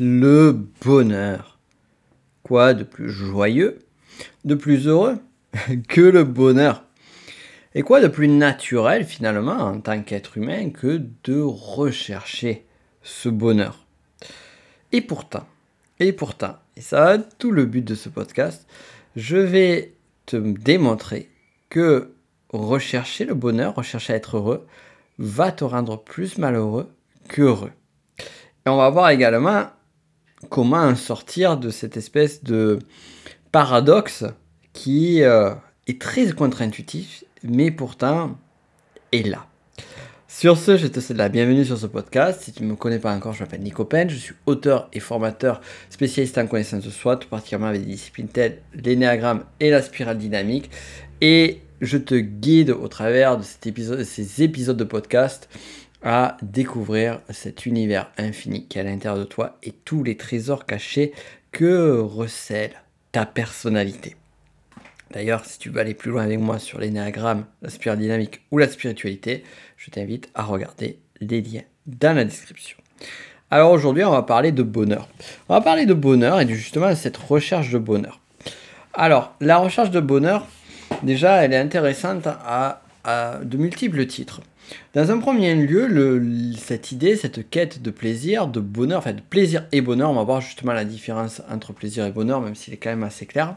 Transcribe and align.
le 0.00 0.52
bonheur. 0.82 1.58
Quoi 2.42 2.74
de 2.74 2.84
plus 2.84 3.10
joyeux, 3.10 3.78
de 4.44 4.54
plus 4.54 4.86
heureux 4.86 5.18
que 5.88 6.00
le 6.00 6.24
bonheur? 6.24 6.84
Et 7.74 7.82
quoi 7.82 8.00
de 8.00 8.08
plus 8.08 8.28
naturel 8.28 9.04
finalement 9.04 9.52
en 9.56 9.80
tant 9.80 10.02
qu'être 10.02 10.38
humain 10.38 10.70
que 10.70 11.02
de 11.24 11.40
rechercher 11.40 12.64
ce 13.02 13.28
bonheur? 13.28 13.86
Et 14.92 15.00
pourtant, 15.00 15.46
et 16.00 16.12
pourtant, 16.12 16.56
et 16.76 16.80
ça 16.80 17.16
être 17.16 17.36
tout 17.38 17.50
le 17.50 17.66
but 17.66 17.84
de 17.84 17.94
ce 17.94 18.08
podcast, 18.08 18.66
je 19.16 19.36
vais 19.36 19.94
te 20.26 20.36
démontrer 20.36 21.28
que 21.68 22.14
rechercher 22.50 23.26
le 23.26 23.34
bonheur, 23.34 23.74
rechercher 23.74 24.14
à 24.14 24.16
être 24.16 24.38
heureux, 24.38 24.66
va 25.18 25.52
te 25.52 25.64
rendre 25.64 26.02
plus 26.02 26.38
malheureux 26.38 26.88
qu'heureux. 27.28 27.72
Et 28.18 28.70
on 28.70 28.76
va 28.76 28.88
voir 28.90 29.10
également 29.10 29.66
comment 30.48 30.94
sortir 30.94 31.56
de 31.56 31.70
cette 31.70 31.96
espèce 31.96 32.42
de 32.44 32.78
paradoxe 33.52 34.24
qui 34.72 35.22
euh, 35.22 35.54
est 35.86 36.00
très 36.00 36.30
contre-intuitif, 36.32 37.24
mais 37.42 37.70
pourtant 37.70 38.38
est 39.12 39.26
là. 39.26 39.46
Sur 40.30 40.58
ce, 40.58 40.76
je 40.76 40.86
te 40.86 41.00
souhaite 41.00 41.18
la 41.18 41.30
bienvenue 41.30 41.64
sur 41.64 41.78
ce 41.78 41.86
podcast. 41.86 42.42
Si 42.42 42.52
tu 42.52 42.62
ne 42.62 42.68
me 42.68 42.76
connais 42.76 42.98
pas 42.98 43.12
encore, 43.14 43.32
je 43.32 43.42
m'appelle 43.42 43.62
Nico 43.62 43.84
Pen, 43.84 44.08
je 44.10 44.16
suis 44.16 44.34
auteur 44.46 44.88
et 44.92 45.00
formateur 45.00 45.60
spécialiste 45.90 46.36
en 46.38 46.46
connaissance 46.46 46.84
de 46.84 46.90
soi, 46.90 47.16
tout 47.16 47.28
particulièrement 47.28 47.68
avec 47.68 47.80
des 47.80 47.92
disciplines 47.92 48.28
telles 48.28 48.60
l'énéagramme 48.74 49.44
et 49.58 49.70
la 49.70 49.82
spirale 49.82 50.18
dynamique. 50.18 50.70
Et 51.20 51.62
je 51.80 51.96
te 51.96 52.14
guide 52.14 52.70
au 52.70 52.88
travers 52.88 53.38
de 53.38 53.42
cet 53.42 53.66
épisode, 53.66 54.04
ces 54.04 54.42
épisodes 54.42 54.76
de 54.76 54.84
podcast 54.84 55.48
à 56.02 56.36
découvrir 56.42 57.20
cet 57.30 57.66
univers 57.66 58.10
infini 58.18 58.66
qui 58.66 58.78
est 58.78 58.82
à 58.82 58.84
l'intérieur 58.84 59.18
de 59.18 59.24
toi 59.24 59.58
et 59.62 59.72
tous 59.72 60.04
les 60.04 60.16
trésors 60.16 60.66
cachés 60.66 61.12
que 61.52 61.98
recèle 62.00 62.72
ta 63.12 63.26
personnalité? 63.26 64.16
D'ailleurs, 65.10 65.44
si 65.44 65.58
tu 65.58 65.70
veux 65.70 65.80
aller 65.80 65.94
plus 65.94 66.10
loin 66.10 66.22
avec 66.22 66.38
moi 66.38 66.58
sur 66.58 66.78
l'énéagramme, 66.78 67.46
la 67.62 67.70
spirale 67.70 67.98
dynamique 67.98 68.42
ou 68.50 68.58
la 68.58 68.68
spiritualité, 68.68 69.42
je 69.76 69.90
t'invite 69.90 70.28
à 70.34 70.42
regarder 70.42 70.98
les 71.20 71.40
liens 71.40 71.62
dans 71.86 72.14
la 72.14 72.24
description. 72.24 72.76
Alors 73.50 73.72
aujourd'hui, 73.72 74.04
on 74.04 74.10
va 74.10 74.22
parler 74.22 74.52
de 74.52 74.62
bonheur. 74.62 75.08
On 75.48 75.54
va 75.54 75.62
parler 75.62 75.86
de 75.86 75.94
bonheur 75.94 76.40
et 76.40 76.48
justement 76.48 76.90
de 76.90 76.94
cette 76.94 77.16
recherche 77.16 77.70
de 77.70 77.78
bonheur. 77.78 78.20
Alors, 78.92 79.34
la 79.40 79.56
recherche 79.56 79.90
de 79.90 80.00
bonheur, 80.00 80.46
déjà, 81.02 81.44
elle 81.44 81.54
est 81.54 81.58
intéressante 81.58 82.26
à, 82.26 82.82
de 83.42 83.56
multiples 83.56 84.04
titres. 84.06 84.42
Dans 84.94 85.10
un 85.10 85.18
premier 85.18 85.54
lieu, 85.54 86.22
cette 86.56 86.92
idée, 86.92 87.16
cette 87.16 87.48
quête 87.48 87.82
de 87.82 87.90
plaisir, 87.90 88.48
de 88.48 88.60
bonheur, 88.60 88.98
enfin 88.98 89.12
de 89.12 89.20
plaisir 89.20 89.66
et 89.72 89.80
bonheur, 89.80 90.10
on 90.10 90.14
va 90.14 90.24
voir 90.24 90.40
justement 90.40 90.72
la 90.72 90.84
différence 90.84 91.42
entre 91.50 91.72
plaisir 91.72 92.04
et 92.06 92.10
bonheur, 92.10 92.40
même 92.40 92.54
s'il 92.54 92.74
est 92.74 92.78
quand 92.78 92.90
même 92.90 93.04
assez 93.04 93.26
clair. 93.26 93.56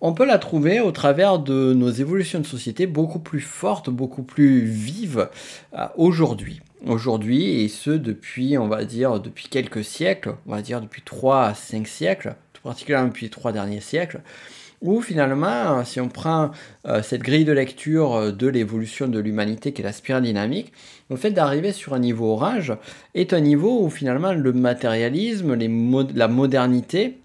On 0.00 0.12
peut 0.12 0.24
la 0.24 0.38
trouver 0.38 0.80
au 0.80 0.92
travers 0.92 1.40
de 1.40 1.72
nos 1.74 1.90
évolutions 1.90 2.38
de 2.38 2.46
société 2.46 2.86
beaucoup 2.86 3.18
plus 3.18 3.40
fortes, 3.40 3.90
beaucoup 3.90 4.22
plus 4.22 4.64
vives 4.64 5.28
euh, 5.74 5.86
aujourd'hui. 5.96 6.60
Aujourd'hui, 6.86 7.62
et 7.62 7.68
ce 7.68 7.90
depuis, 7.90 8.56
on 8.56 8.68
va 8.68 8.84
dire, 8.84 9.18
depuis 9.18 9.48
quelques 9.48 9.82
siècles, 9.82 10.36
on 10.46 10.52
va 10.52 10.62
dire 10.62 10.80
depuis 10.80 11.02
3 11.02 11.46
à 11.46 11.54
5 11.54 11.88
siècles, 11.88 12.36
tout 12.52 12.62
particulièrement 12.62 13.08
depuis 13.08 13.26
les 13.26 13.30
3 13.30 13.50
derniers 13.50 13.80
siècles, 13.80 14.20
où 14.80 15.00
finalement, 15.00 15.84
si 15.84 16.00
on 16.00 16.08
prend 16.08 16.50
euh, 16.86 17.02
cette 17.02 17.22
grille 17.22 17.44
de 17.44 17.52
lecture 17.52 18.14
euh, 18.14 18.32
de 18.32 18.46
l'évolution 18.46 19.08
de 19.08 19.18
l'humanité 19.18 19.72
qui 19.72 19.82
est 19.82 19.84
la 19.84 19.92
spirale 19.92 20.22
dynamique, 20.22 20.72
le 21.10 21.16
fait 21.16 21.30
d'arriver 21.30 21.72
sur 21.72 21.94
un 21.94 21.98
niveau 21.98 22.32
orange 22.32 22.72
est 23.14 23.32
un 23.32 23.40
niveau 23.40 23.82
où 23.82 23.90
finalement 23.90 24.32
le 24.32 24.52
matérialisme, 24.52 25.56
la 26.14 26.28
modernité 26.28 27.18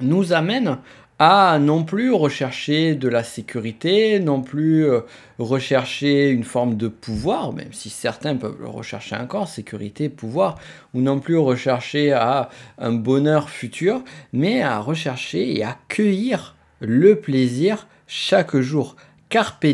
nous 0.00 0.32
amène 0.32 0.78
à 1.18 1.58
non 1.58 1.84
plus 1.84 2.14
rechercher 2.14 2.94
de 2.94 3.06
la 3.06 3.22
sécurité, 3.22 4.20
non 4.20 4.40
plus 4.40 4.86
euh, 4.86 5.00
rechercher 5.38 6.30
une 6.30 6.44
forme 6.44 6.76
de 6.76 6.88
pouvoir, 6.88 7.52
même 7.52 7.72
si 7.72 7.90
certains 7.90 8.36
peuvent 8.36 8.56
le 8.58 8.68
rechercher 8.68 9.16
encore, 9.16 9.46
sécurité, 9.46 10.08
pouvoir, 10.08 10.56
ou 10.94 11.02
non 11.02 11.18
plus 11.18 11.36
rechercher 11.36 12.12
à 12.12 12.48
un 12.78 12.92
bonheur 12.92 13.50
futur, 13.50 14.02
mais 14.32 14.62
à 14.62 14.78
rechercher 14.78 15.58
et 15.58 15.62
accueillir 15.62 16.54
le 16.80 17.16
plaisir 17.16 17.86
chaque 18.06 18.56
jour. 18.56 18.96
Carpe 19.28 19.66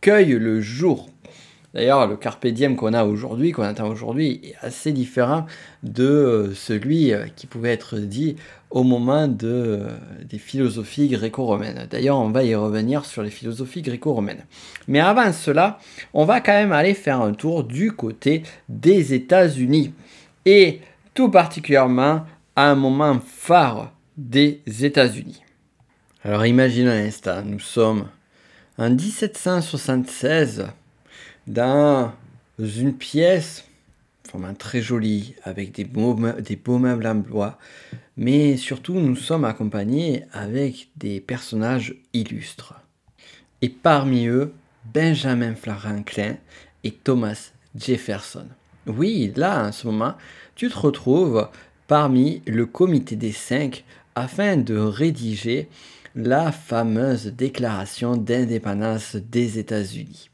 cueille 0.00 0.32
le 0.32 0.60
jour. 0.60 1.08
D'ailleurs, 1.72 2.08
le 2.08 2.16
carpe 2.16 2.48
diem 2.48 2.74
qu'on 2.74 2.94
a 2.94 3.04
aujourd'hui, 3.04 3.52
qu'on 3.52 3.62
attend 3.62 3.88
aujourd'hui, 3.88 4.40
est 4.42 4.56
assez 4.60 4.90
différent 4.90 5.46
de 5.84 6.04
euh, 6.04 6.54
celui 6.54 7.12
euh, 7.12 7.26
qui 7.36 7.46
pouvait 7.46 7.70
être 7.70 7.96
dit 7.98 8.34
au 8.70 8.82
moment 8.82 9.28
euh, 9.44 9.88
des 10.28 10.38
philosophies 10.38 11.08
gréco-romaines. 11.08 11.86
D'ailleurs, 11.88 12.18
on 12.18 12.30
va 12.30 12.42
y 12.42 12.56
revenir 12.56 13.04
sur 13.04 13.22
les 13.22 13.30
philosophies 13.30 13.82
gréco-romaines. 13.82 14.44
Mais 14.88 14.98
avant 14.98 15.32
cela, 15.32 15.78
on 16.12 16.24
va 16.24 16.40
quand 16.40 16.52
même 16.52 16.72
aller 16.72 16.94
faire 16.94 17.20
un 17.20 17.34
tour 17.34 17.62
du 17.62 17.92
côté 17.92 18.42
des 18.68 19.14
États-Unis. 19.14 19.92
Et 20.46 20.80
tout 21.14 21.30
particulièrement 21.30 22.24
à 22.56 22.68
un 22.70 22.74
moment 22.74 23.20
phare 23.24 23.92
des 24.16 24.60
États-Unis. 24.82 25.42
Alors 26.22 26.44
imaginez 26.44 26.90
un 26.90 27.06
instant, 27.06 27.42
nous 27.42 27.60
sommes 27.60 28.06
en 28.76 28.90
1776 28.90 30.66
dans 31.46 32.12
une 32.58 32.92
pièce 32.92 33.64
vraiment 34.30 34.52
très 34.52 34.82
jolie 34.82 35.34
avec 35.44 35.72
des 35.72 35.84
beaux, 35.84 36.14
des 36.38 36.56
beaux 36.56 36.76
meubles 36.76 37.06
en 37.06 37.14
bois, 37.14 37.58
mais 38.18 38.58
surtout 38.58 38.92
nous 38.92 39.16
sommes 39.16 39.46
accompagnés 39.46 40.26
avec 40.34 40.90
des 40.94 41.20
personnages 41.20 41.94
illustres. 42.12 42.74
Et 43.62 43.70
parmi 43.70 44.26
eux, 44.26 44.52
Benjamin 44.92 45.54
Franklin 45.54 46.36
et 46.84 46.90
Thomas 46.90 47.52
Jefferson. 47.74 48.46
Oui, 48.86 49.32
là 49.36 49.68
en 49.68 49.72
ce 49.72 49.86
moment, 49.86 50.16
tu 50.54 50.68
te 50.68 50.78
retrouves 50.78 51.48
parmi 51.86 52.42
le 52.46 52.66
comité 52.66 53.16
des 53.16 53.32
cinq 53.32 53.84
afin 54.14 54.58
de 54.58 54.76
rédiger 54.76 55.70
la 56.14 56.52
fameuse 56.52 57.26
déclaration 57.26 58.16
d'indépendance 58.16 59.16
des 59.16 59.58
États-Unis. 59.58 60.30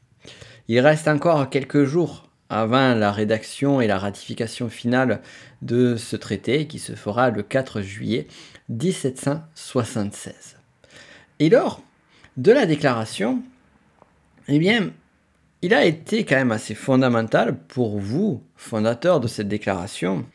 Il 0.67 0.79
reste 0.79 1.07
encore 1.07 1.49
quelques 1.49 1.85
jours 1.85 2.29
avant 2.49 2.93
la 2.93 3.11
rédaction 3.11 3.81
et 3.81 3.87
la 3.87 3.97
ratification 3.97 4.69
finale 4.69 5.21
de 5.61 5.95
ce 5.95 6.15
traité 6.15 6.67
qui 6.67 6.79
se 6.79 6.93
fera 6.93 7.29
le 7.29 7.43
4 7.43 7.81
juillet 7.81 8.27
1776. 8.69 10.57
Et 11.39 11.49
lors 11.49 11.81
de 12.37 12.51
la 12.51 12.65
déclaration, 12.65 13.43
eh 14.47 14.59
bien, 14.59 14.91
il 15.61 15.73
a 15.73 15.85
été 15.85 16.23
quand 16.23 16.35
même 16.35 16.51
assez 16.51 16.75
fondamental 16.75 17.57
pour 17.67 17.99
vous, 17.99 18.43
fondateurs 18.55 19.19
de 19.19 19.27
cette 19.27 19.47
déclaration, 19.47 20.25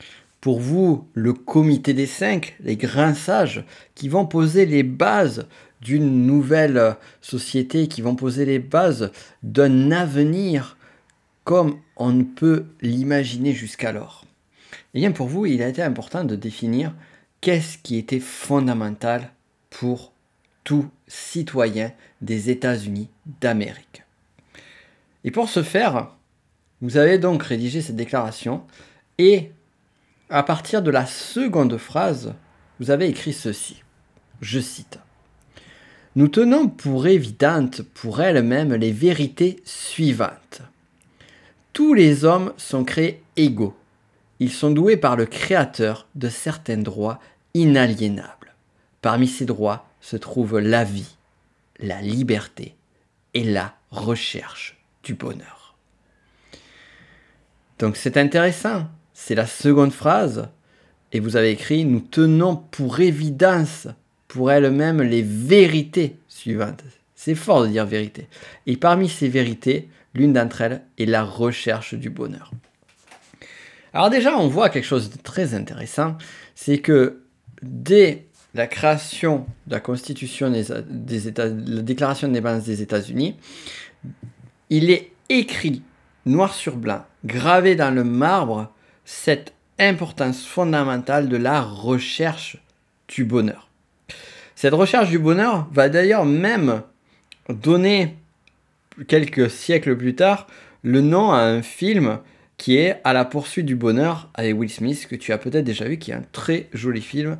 pour 0.43 0.59
vous 0.59 1.07
le 1.15 1.33
comité 1.33 1.95
des 1.95 2.07
cinq, 2.07 2.57
les 2.61 2.77
grands 2.77 3.15
sages, 3.15 3.65
qui 3.95 4.09
vont 4.09 4.27
poser 4.27 4.67
les 4.67 4.83
bases 4.83 5.47
d'une 5.81 6.27
nouvelle 6.27 6.97
société, 7.21 7.87
qui 7.87 8.03
vont 8.03 8.17
poser 8.17 8.45
les 8.45 8.59
bases 8.59 9.13
d'un 9.45 9.93
avenir 9.93 10.77
comme 11.45 11.79
on 11.97 12.11
ne 12.11 12.25
peut 12.25 12.67
l'imaginer 12.81 13.53
jusqu'alors. 13.53 14.25
Et 14.73 14.99
eh 14.99 15.01
bien 15.01 15.13
pour 15.13 15.29
vous, 15.29 15.47
il 15.47 15.63
a 15.63 15.69
été 15.69 15.81
important 15.81 16.25
de 16.25 16.35
définir 16.35 16.93
qu'est-ce 17.41 17.79
qui 17.79 17.97
était 17.97 18.21
fondamental 18.21 19.31
pour 19.71 20.13
tout 20.65 20.89
citoyen 21.07 21.93
des 22.21 22.51
États-Unis 22.51 23.09
d'Amérique. 23.41 24.03
Et 25.23 25.31
pour 25.31 25.49
ce 25.49 25.63
faire, 25.63 26.17
vous 26.81 26.97
avez 26.97 27.19
donc 27.19 27.45
rédigé 27.45 27.81
cette 27.81 27.97
déclaration 27.97 28.65
et 29.19 29.53
à 30.33 30.43
partir 30.43 30.83
de 30.83 30.91
la 30.91 31.05
seconde 31.05 31.77
phrase, 31.77 32.35
vous 32.81 32.91
avez 32.91 33.07
écrit 33.07 33.35
ceci. 33.35 33.83
Je 34.41 34.61
cite. 34.61 34.99
Nous 36.17 36.29
tenons 36.29 36.69
pour 36.69 37.07
évidentes 37.07 37.83
pour 37.83 38.21
elles-mêmes 38.21 38.75
les 38.75 38.93
vérités 38.93 39.63
suivantes. 39.65 40.63
Tous 41.73 41.95
les 41.95 42.25
hommes 42.25 42.53
sont 42.57 42.85
créés 42.85 43.23
égaux. 43.37 43.77
Ils 44.41 44.51
sont 44.51 44.71
doués 44.71 44.97
par 44.97 45.17
le 45.17 45.27
Créateur 45.27 46.07
de 46.15 46.29
certains 46.29 46.79
droits 46.79 47.21
inaliénables. 47.55 48.55
Parmi 49.03 49.29
ces 49.29 49.45
droits 49.45 49.87
se 50.01 50.17
trouvent 50.17 50.59
la 50.59 50.85
vie, 50.85 51.17
la 51.79 52.01
liberté 52.01 52.75
et 53.35 53.45
la 53.45 53.75
recherche 53.91 54.83
du 55.05 55.15
bonheur. 55.15 55.77
Donc 57.79 57.97
c'est 57.97 58.17
intéressant 58.17 58.89
c'est 59.15 59.35
la 59.35 59.47
seconde 59.47 59.93
phrase. 59.93 60.49
Et 61.13 61.21
vous 61.21 61.37
avez 61.37 61.51
écrit 61.51 61.85
Nous 61.85 62.01
tenons 62.01 62.57
pour 62.57 63.01
évidence 63.01 63.89
pour 64.29 64.51
elle-même 64.51 65.03
les 65.03 65.23
vérités 65.23 66.17
suivantes. 66.29 66.83
C'est 67.15 67.35
fort 67.35 67.63
de 67.63 67.69
dire 67.69 67.87
vérité. 67.87 68.29
Et 68.67 68.77
parmi 68.77 69.09
ces 69.09 69.29
vérités, 69.29 69.89
l'une 70.15 70.33
d'entre 70.33 70.63
elles 70.63 70.83
est 70.99 71.07
la 71.07 71.23
recherche 71.23 71.95
du 71.95 72.11
bonheur. 72.11 72.51
Alors 73.93 74.09
déjà, 74.09 74.39
on 74.39 74.49
voit 74.49 74.71
quelque 74.71 74.87
chose 74.87 75.11
de 75.11 75.19
très 75.19 75.55
intéressant, 75.55 76.17
c'est 76.55 76.79
que 76.79 77.21
dès 77.61 78.27
la 78.55 78.67
création 78.67 79.47
de 79.67 79.73
la 79.73 79.81
Constitution 79.81 80.51
des, 80.51 81.29
États, 81.29 81.49
la 81.49 81.83
Déclaration 81.83 82.29
d'indépendance 82.29 82.65
des 82.65 82.83
États-Unis, 82.83 83.37
il 84.71 84.91
est 84.91 85.13
écrit 85.29 85.83
noir 86.25 86.55
sur 86.55 86.77
blanc, 86.77 87.05
gravé 87.25 87.75
dans 87.75 87.95
le 87.95 88.05
marbre, 88.05 88.73
cette 89.05 89.55
importance 89.79 90.45
fondamentale 90.45 91.29
de 91.29 91.37
la 91.37 91.61
recherche 91.61 92.59
du 93.09 93.25
bonheur. 93.25 93.69
Cette 94.55 94.75
recherche 94.75 95.11
du 95.11 95.19
bonheur 95.19 95.67
va 95.73 95.89
d'ailleurs 95.89 96.25
même 96.25 96.83
donner, 97.49 98.17
quelques 99.09 99.51
siècles 99.51 99.97
plus 99.97 100.15
tard, 100.15 100.47
le 100.83 101.01
nom 101.01 101.33
à 101.33 101.41
un 101.41 101.63
film 101.63 102.19
qui 102.63 102.77
est 102.77 103.01
À 103.03 103.13
la 103.13 103.25
poursuite 103.25 103.67
du 103.67 103.75
bonheur 103.75 104.31
avec 104.35 104.57
Will 104.57 104.71
Smith, 104.71 105.09
que 105.11 105.17
tu 105.17 105.33
as 105.33 105.39
peut-être 105.39 105.65
déjà 105.65 105.85
vu, 105.85 105.99
qui 105.99 106.13
est 106.13 106.15
un 106.15 106.23
très 106.31 106.69
joli 106.73 107.01
film 107.01 107.39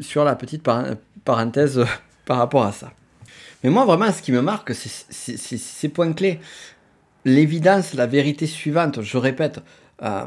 sur 0.00 0.24
la 0.24 0.34
petite 0.34 0.64
parenthèse 1.24 1.84
par 2.24 2.38
rapport 2.38 2.64
à 2.64 2.72
ça. 2.72 2.92
Mais 3.62 3.70
moi, 3.70 3.84
vraiment, 3.84 4.10
ce 4.10 4.20
qui 4.20 4.32
me 4.32 4.40
marque, 4.40 4.74
c'est 4.74 5.12
ces 5.36 5.88
points 5.88 6.12
clés. 6.14 6.40
L'évidence, 7.24 7.94
la 7.94 8.06
vérité 8.06 8.48
suivante, 8.48 9.02
je 9.02 9.18
répète, 9.18 9.60
euh, 10.02 10.26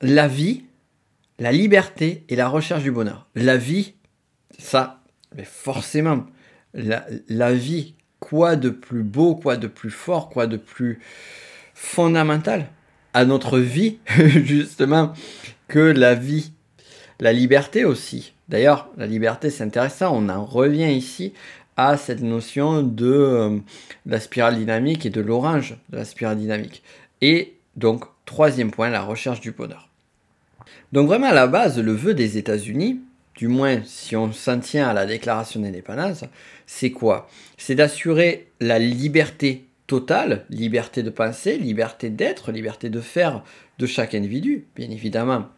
la 0.00 0.28
vie, 0.28 0.64
la 1.38 1.52
liberté 1.52 2.24
et 2.28 2.36
la 2.36 2.48
recherche 2.48 2.82
du 2.82 2.90
bonheur. 2.90 3.26
La 3.34 3.56
vie, 3.56 3.94
ça, 4.58 5.00
mais 5.36 5.44
forcément, 5.44 6.26
la, 6.74 7.52
vie, 7.52 7.94
quoi 8.18 8.56
de 8.56 8.70
plus 8.70 9.02
beau, 9.02 9.34
quoi 9.34 9.56
de 9.56 9.66
plus 9.66 9.90
fort, 9.90 10.28
quoi 10.28 10.46
de 10.46 10.56
plus 10.56 11.00
fondamental 11.74 12.66
à 13.12 13.24
notre 13.24 13.58
vie, 13.58 13.98
justement, 14.16 15.12
que 15.68 15.78
la 15.78 16.14
vie. 16.14 16.52
La 17.18 17.34
liberté 17.34 17.84
aussi. 17.84 18.32
D'ailleurs, 18.48 18.88
la 18.96 19.06
liberté, 19.06 19.50
c'est 19.50 19.62
intéressant. 19.62 20.16
On 20.16 20.30
en 20.30 20.44
revient 20.44 20.90
ici 20.90 21.34
à 21.76 21.98
cette 21.98 22.22
notion 22.22 22.82
de 22.82 23.06
euh, 23.06 23.58
la 24.06 24.20
spirale 24.20 24.56
dynamique 24.56 25.04
et 25.04 25.10
de 25.10 25.20
l'orange 25.20 25.76
de 25.90 25.98
la 25.98 26.06
spirale 26.06 26.38
dynamique. 26.38 26.82
Et 27.20 27.58
donc, 27.76 28.04
troisième 28.24 28.70
point, 28.70 28.88
la 28.88 29.02
recherche 29.02 29.40
du 29.40 29.52
bonheur. 29.52 29.89
Donc 30.92 31.06
vraiment, 31.06 31.28
à 31.28 31.34
la 31.34 31.46
base, 31.46 31.78
le 31.78 31.92
vœu 31.92 32.14
des 32.14 32.38
États-Unis, 32.38 33.00
du 33.36 33.48
moins 33.48 33.80
si 33.84 34.16
on 34.16 34.32
s'en 34.32 34.58
tient 34.58 34.88
à 34.88 34.92
la 34.92 35.06
déclaration 35.06 35.60
d'indépendance, 35.60 36.24
c'est 36.66 36.90
quoi? 36.90 37.28
C'est 37.56 37.74
d'assurer 37.74 38.48
la 38.60 38.78
liberté 38.78 39.66
totale, 39.86 40.44
liberté 40.50 41.02
de 41.02 41.10
penser, 41.10 41.58
liberté 41.58 42.10
d'être, 42.10 42.52
liberté 42.52 42.90
de 42.90 43.00
faire 43.00 43.42
de 43.78 43.86
chaque 43.86 44.14
individu, 44.14 44.66
bien 44.76 44.90
évidemment, 44.90 45.48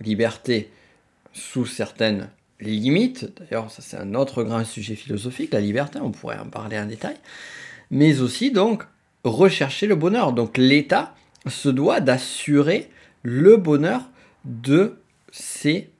liberté 0.00 0.70
sous 1.32 1.66
certaines 1.66 2.30
limites, 2.60 3.32
d'ailleurs 3.38 3.70
ça 3.70 3.82
c'est 3.82 3.96
un 3.96 4.14
autre 4.14 4.44
grand 4.44 4.64
sujet 4.64 4.94
philosophique, 4.94 5.52
la 5.52 5.60
liberté, 5.60 5.98
on 6.00 6.10
pourrait 6.10 6.38
en 6.38 6.46
parler 6.46 6.78
en 6.78 6.86
détail, 6.86 7.16
mais 7.90 8.20
aussi 8.20 8.50
donc 8.50 8.84
rechercher 9.24 9.86
le 9.86 9.94
bonheur. 9.94 10.32
Donc 10.32 10.56
l'État 10.56 11.14
se 11.46 11.68
doit 11.68 12.00
d'assurer 12.00 12.88
le 13.22 13.56
bonheur 13.56 14.02
de 14.44 14.98
ses 15.30 15.90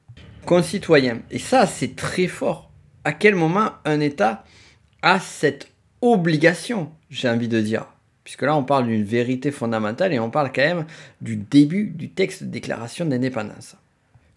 concitoyens. 0.46 1.20
Et 1.30 1.38
ça 1.38 1.66
c'est 1.66 1.96
très 1.96 2.26
fort. 2.26 2.70
À 3.04 3.12
quel 3.12 3.34
moment 3.34 3.72
un 3.84 4.00
État 4.00 4.44
a 5.02 5.18
cette 5.18 5.68
obligation 6.00 6.92
j'ai 7.12 7.28
envie 7.28 7.48
de 7.48 7.60
dire? 7.60 7.86
Puisque 8.24 8.42
là, 8.42 8.56
on 8.56 8.64
parle 8.64 8.86
d'une 8.86 9.04
vérité 9.04 9.50
fondamentale 9.50 10.12
et 10.12 10.18
on 10.18 10.30
parle 10.30 10.52
quand 10.52 10.62
même 10.62 10.86
du 11.20 11.36
début 11.36 11.86
du 11.86 12.08
texte 12.08 12.44
de 12.44 12.48
déclaration 12.48 13.04
d'indépendance. 13.04 13.76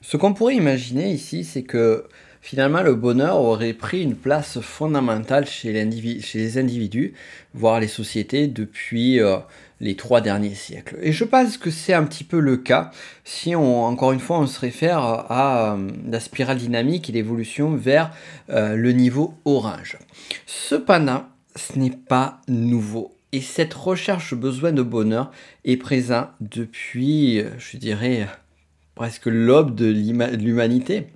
Ce 0.02 0.18
qu'on 0.18 0.34
pourrait 0.34 0.56
imaginer 0.56 1.12
ici, 1.12 1.44
c'est 1.44 1.64
que 1.64 2.06
finalement 2.42 2.82
le 2.82 2.96
bonheur 2.96 3.38
aurait 3.38 3.74
pris 3.74 4.04
une 4.04 4.16
place 4.16 4.60
fondamentale 4.60 5.48
chez, 5.48 5.72
les 5.72 6.58
individus, 6.58 7.14
voire 7.54 7.80
les 7.80 7.88
sociétés, 7.88 8.48
depuis 8.48 9.20
euh, 9.20 9.38
les 9.86 9.96
trois 9.96 10.20
derniers 10.20 10.56
siècles. 10.56 10.98
Et 11.02 11.12
je 11.12 11.24
pense 11.24 11.58
que 11.58 11.70
c'est 11.70 11.94
un 11.94 12.04
petit 12.04 12.24
peu 12.24 12.40
le 12.40 12.58
cas 12.58 12.92
si 13.24 13.56
on, 13.56 13.86
encore 13.86 14.12
une 14.12 14.20
fois, 14.20 14.40
on 14.40 14.48
se 14.48 14.60
réfère 14.60 15.00
à 15.00 15.76
euh, 15.76 15.90
la 16.10 16.20
spirale 16.20 16.58
dynamique 16.58 17.10
et 17.10 17.14
l'évolution 17.14 17.76
vers 17.76 18.12
euh, 18.50 18.76
le 18.76 18.92
niveau 18.92 19.36
orange. 19.46 19.98
Cependant, 20.48 21.26
ce 21.56 21.78
n'est 21.78 21.92
pas 21.92 22.42
nouveau. 22.48 23.16
Et 23.32 23.42
cette 23.42 23.74
recherche 23.74 24.34
besoin 24.34 24.72
de 24.72 24.82
bonheur 24.82 25.32
est 25.66 25.78
présent 25.78 26.30
depuis, 26.42 27.44
je 27.58 27.78
dirais, 27.78 28.28
presque 28.96 29.28
l'aube 29.28 29.76
de 29.76 29.86
l'humanité. 29.86 31.08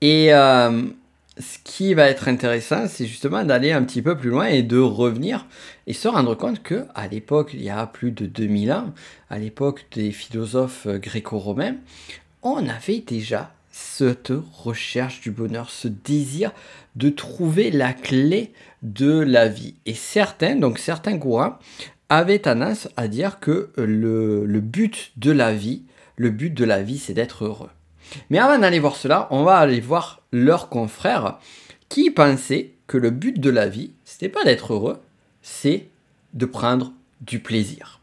Et 0.00 0.34
euh, 0.34 0.82
ce 1.38 1.58
qui 1.64 1.94
va 1.94 2.08
être 2.08 2.28
intéressant, 2.28 2.86
c'est 2.88 3.06
justement 3.06 3.42
d'aller 3.44 3.72
un 3.72 3.82
petit 3.84 4.02
peu 4.02 4.16
plus 4.16 4.30
loin 4.30 4.46
et 4.46 4.62
de 4.62 4.78
revenir 4.78 5.46
et 5.86 5.94
se 5.94 6.06
rendre 6.08 6.34
compte 6.34 6.62
que 6.62 6.84
à 6.94 7.08
l'époque, 7.08 7.52
il 7.54 7.62
y 7.62 7.70
a 7.70 7.86
plus 7.86 8.10
de 8.10 8.26
2000 8.26 8.72
ans, 8.72 8.92
à 9.30 9.38
l'époque 9.38 9.86
des 9.92 10.10
philosophes 10.10 10.86
gréco-romains, 10.86 11.76
on 12.42 12.68
avait 12.68 13.00
déjà 13.00 13.54
cette 13.70 14.32
recherche 14.52 15.22
du 15.22 15.30
bonheur, 15.30 15.70
ce 15.70 15.88
désir 15.88 16.52
de 16.96 17.08
trouver 17.08 17.70
la 17.70 17.94
clé 17.94 18.52
de 18.82 19.18
la 19.18 19.48
vie. 19.48 19.74
Et 19.86 19.94
certains, 19.94 20.56
donc 20.56 20.78
certains 20.78 21.18
courants, 21.18 21.58
avaient 22.10 22.40
tendance 22.40 22.88
à 22.98 23.08
dire 23.08 23.40
que 23.40 23.70
le 23.76 24.60
but 24.60 25.12
de 25.16 25.32
la 25.32 25.54
vie, 25.54 25.84
le 26.16 26.28
but 26.28 26.52
de 26.52 26.64
la 26.66 26.82
vie, 26.82 26.98
c'est 26.98 27.14
d'être 27.14 27.46
heureux. 27.46 27.70
Mais 28.30 28.38
avant 28.38 28.58
d'aller 28.58 28.78
voir 28.78 28.96
cela, 28.96 29.28
on 29.30 29.44
va 29.44 29.56
aller 29.56 29.80
voir 29.80 30.20
leurs 30.32 30.68
confrères 30.68 31.38
qui 31.88 32.10
pensaient 32.10 32.72
que 32.86 32.96
le 32.98 33.10
but 33.10 33.38
de 33.38 33.50
la 33.50 33.68
vie, 33.68 33.92
c'était 34.04 34.28
pas 34.28 34.44
d'être 34.44 34.72
heureux, 34.72 35.00
c'est 35.42 35.88
de 36.34 36.46
prendre 36.46 36.92
du 37.20 37.40
plaisir. 37.40 38.00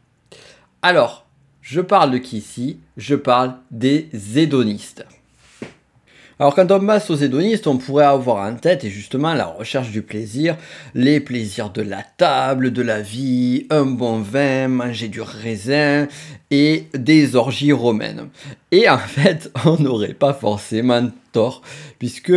Alors, 0.82 1.26
je 1.60 1.80
parle 1.80 2.10
de 2.10 2.18
qui 2.18 2.38
ici? 2.38 2.80
Je 2.96 3.14
parle 3.14 3.54
des 3.70 4.08
hédonistes. 4.36 5.04
Alors 6.40 6.54
quand 6.54 6.72
on 6.72 6.80
passe 6.80 7.10
aux 7.10 7.16
hédonistes, 7.16 7.66
on 7.66 7.76
pourrait 7.76 8.06
avoir 8.06 8.50
en 8.50 8.56
tête 8.56 8.82
et 8.84 8.88
justement 8.88 9.34
la 9.34 9.44
recherche 9.44 9.90
du 9.90 10.00
plaisir, 10.00 10.56
les 10.94 11.20
plaisirs 11.20 11.68
de 11.68 11.82
la 11.82 12.02
table, 12.16 12.72
de 12.72 12.80
la 12.80 13.02
vie, 13.02 13.66
un 13.68 13.84
bon 13.84 14.20
vin, 14.20 14.66
manger 14.66 15.08
du 15.08 15.20
raisin 15.20 16.08
et 16.50 16.86
des 16.94 17.36
orgies 17.36 17.72
romaines. 17.72 18.30
Et 18.70 18.88
en 18.88 18.96
fait, 19.16 19.52
on 19.66 19.76
n'aurait 19.76 20.14
pas 20.14 20.32
forcément 20.32 21.10
tort, 21.32 21.60
puisque 21.98 22.32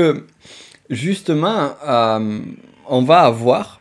justement, 0.90 1.70
euh, 1.88 2.40
on 2.90 3.04
va 3.04 3.22
avoir 3.22 3.80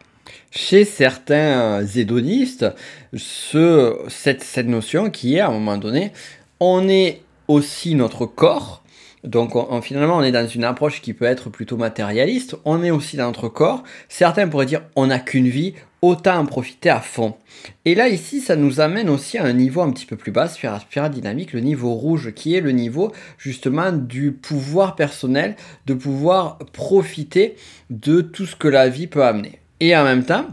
chez 0.52 0.84
certains 0.84 1.84
hédonistes 1.84 2.66
ce, 3.12 3.96
cette, 4.06 4.44
cette 4.44 4.68
notion 4.68 5.10
qui 5.10 5.34
est 5.34 5.40
à 5.40 5.48
un 5.48 5.52
moment 5.52 5.78
donné, 5.78 6.12
on 6.60 6.88
est 6.88 7.22
aussi 7.48 7.96
notre 7.96 8.24
corps, 8.26 8.81
donc 9.24 9.54
finalement, 9.82 10.16
on 10.16 10.22
est 10.22 10.32
dans 10.32 10.46
une 10.46 10.64
approche 10.64 11.00
qui 11.00 11.14
peut 11.14 11.24
être 11.24 11.48
plutôt 11.48 11.76
matérialiste. 11.76 12.56
On 12.64 12.82
est 12.82 12.90
aussi 12.90 13.16
dans 13.16 13.26
notre 13.26 13.48
corps. 13.48 13.84
Certains 14.08 14.48
pourraient 14.48 14.66
dire 14.66 14.82
on 14.96 15.06
n'a 15.06 15.20
qu'une 15.20 15.48
vie, 15.48 15.74
autant 16.02 16.38
en 16.38 16.44
profiter 16.44 16.90
à 16.90 17.00
fond. 17.00 17.36
Et 17.84 17.94
là, 17.94 18.08
ici, 18.08 18.40
ça 18.40 18.56
nous 18.56 18.80
amène 18.80 19.08
aussi 19.08 19.38
à 19.38 19.44
un 19.44 19.52
niveau 19.52 19.80
un 19.80 19.92
petit 19.92 20.06
peu 20.06 20.16
plus 20.16 20.32
bas, 20.32 20.48
spirale 20.48 21.10
dynamique, 21.12 21.52
le 21.52 21.60
niveau 21.60 21.94
rouge, 21.94 22.32
qui 22.34 22.56
est 22.56 22.60
le 22.60 22.72
niveau 22.72 23.12
justement 23.38 23.92
du 23.92 24.32
pouvoir 24.32 24.96
personnel, 24.96 25.54
de 25.86 25.94
pouvoir 25.94 26.58
profiter 26.72 27.54
de 27.90 28.20
tout 28.20 28.46
ce 28.46 28.56
que 28.56 28.68
la 28.68 28.88
vie 28.88 29.06
peut 29.06 29.24
amener. 29.24 29.60
Et 29.78 29.96
en 29.96 30.02
même 30.02 30.24
temps, 30.24 30.46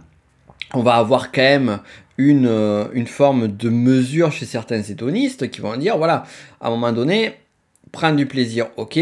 on 0.75 0.83
va 0.83 0.95
avoir 0.95 1.31
quand 1.31 1.41
même 1.41 1.79
une, 2.17 2.47
euh, 2.47 3.05
forme 3.07 3.47
de 3.47 3.69
mesure 3.69 4.31
chez 4.31 4.45
certains 4.45 4.83
hédonistes 4.83 5.49
qui 5.49 5.61
vont 5.61 5.75
dire, 5.77 5.97
voilà, 5.97 6.25
à 6.61 6.67
un 6.67 6.69
moment 6.69 6.91
donné, 6.91 7.33
prendre 7.91 8.17
du 8.17 8.25
plaisir, 8.25 8.67
ok, 8.77 8.99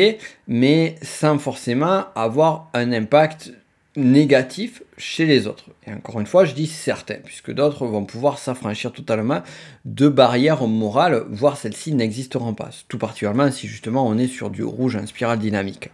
mais 0.48 0.96
sans 1.01 1.38
forcément 1.39 2.06
avoir 2.15 2.70
un 2.74 2.91
impact 2.91 3.51
négatif 3.98 4.84
chez 4.98 5.25
les 5.25 5.48
autres. 5.48 5.65
Et 5.86 5.91
encore 5.91 6.20
une 6.20 6.27
fois, 6.27 6.46
je 6.46 6.53
dis 6.53 6.67
certains, 6.67 7.17
puisque 7.24 7.51
d'autres 7.51 7.86
vont 7.88 8.06
pouvoir 8.06 8.38
s'affranchir 8.38 8.94
totalement 8.94 9.41
de 9.86 10.08
barrières 10.08 10.67
morales, 10.67 11.25
voire 11.29 11.58
celles-ci 11.58 11.94
n'existeront 11.94 12.53
pas, 12.53 12.70
tout 12.88 13.00
particulièrement 13.00 13.51
si 13.51 13.67
justement 13.67 14.08
on 14.08 14.17
est 14.17 14.27
sur 14.27 14.51
du 14.51 14.63
rouge 14.63 14.96
en 14.96 15.08
spirale 15.08 15.39
dynamique. 15.39 15.89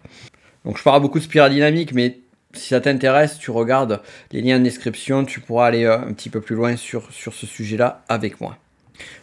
Donc 0.66 0.78
je 0.78 0.84
parle 0.84 1.02
beaucoup 1.02 1.20
de 1.20 1.24
spirale 1.24 1.54
dynamique, 1.54 1.94
mais 1.94 2.20
si 2.54 2.70
ça 2.70 2.82
t'intéresse, 2.82 3.40
tu 3.40 3.52
regardes 3.52 4.02
les 4.32 4.42
liens 4.42 4.60
de 4.60 4.66
description, 4.66 5.24
tu 5.24 5.40
pourras 5.40 5.68
aller 5.68 5.86
euh, 5.86 5.98
un 5.98 6.14
petit 6.14 6.30
peu 6.30 6.42
plus 6.42 6.56
loin 6.56 6.76
sur 6.76 7.10
ce 7.12 7.46
sujet-là 7.48 8.04
avec 8.10 8.42
moi. 8.42 8.58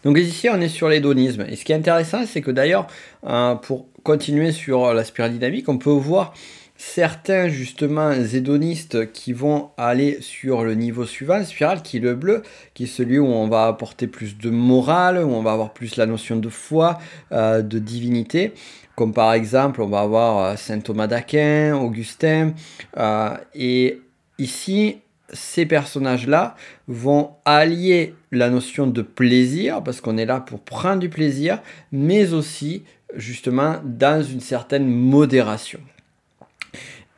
Donc 0.04 0.18
ici, 0.18 0.48
on 0.50 0.60
est 0.60 0.68
sur 0.68 0.88
l'hédonisme. 0.88 1.44
Et 1.48 1.56
ce 1.56 1.64
qui 1.64 1.72
est 1.72 1.76
intéressant, 1.76 2.26
c'est 2.26 2.40
que 2.40 2.50
d'ailleurs, 2.50 2.86
euh, 3.26 3.54
pour 3.54 3.86
continuer 4.02 4.52
sur 4.52 4.94
la 4.94 5.04
spirale 5.04 5.32
dynamique, 5.32 5.68
on 5.68 5.78
peut 5.78 5.90
voir 5.90 6.34
certains 6.76 7.48
justement 7.48 8.12
hédonistes 8.12 9.12
qui 9.12 9.34
vont 9.34 9.70
aller 9.76 10.18
sur 10.22 10.64
le 10.64 10.74
niveau 10.74 11.04
suivant, 11.04 11.44
spirale, 11.44 11.82
qui 11.82 11.98
est 11.98 12.00
le 12.00 12.14
bleu, 12.14 12.42
qui 12.72 12.84
est 12.84 12.86
celui 12.86 13.18
où 13.18 13.26
on 13.26 13.48
va 13.48 13.66
apporter 13.66 14.06
plus 14.06 14.38
de 14.38 14.48
morale, 14.48 15.18
où 15.18 15.28
on 15.28 15.42
va 15.42 15.52
avoir 15.52 15.74
plus 15.74 15.96
la 15.96 16.06
notion 16.06 16.36
de 16.36 16.48
foi, 16.48 16.98
euh, 17.32 17.60
de 17.60 17.78
divinité. 17.78 18.54
Comme 18.96 19.12
par 19.12 19.34
exemple, 19.34 19.82
on 19.82 19.88
va 19.88 20.00
avoir 20.00 20.38
euh, 20.38 20.56
saint 20.56 20.80
Thomas 20.80 21.06
d'Aquin, 21.06 21.76
Augustin. 21.76 22.54
Et 23.54 24.00
ici, 24.38 24.96
ces 25.32 25.66
personnages-là 25.66 26.56
vont 26.88 27.32
allier 27.44 28.14
la 28.32 28.50
notion 28.50 28.86
de 28.86 29.02
plaisir, 29.02 29.82
parce 29.82 30.00
qu'on 30.00 30.16
est 30.16 30.26
là 30.26 30.40
pour 30.40 30.60
prendre 30.60 31.00
du 31.00 31.08
plaisir, 31.08 31.60
mais 31.92 32.32
aussi 32.32 32.84
justement 33.16 33.80
dans 33.84 34.22
une 34.22 34.40
certaine 34.40 34.86
modération. 34.86 35.80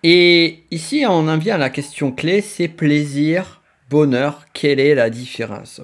Et 0.03 0.65
ici, 0.71 1.05
on 1.09 1.29
en 1.29 1.39
vient 1.39 1.57
à 1.57 1.59
la 1.59 1.71
question 1.71 2.11
clé, 2.11 2.41
c'est 2.41 2.69
plaisir, 2.69 3.61
bonheur, 3.91 4.47
quelle 4.53 4.81
est 4.81 4.95
la 4.95 5.11
différence? 5.11 5.81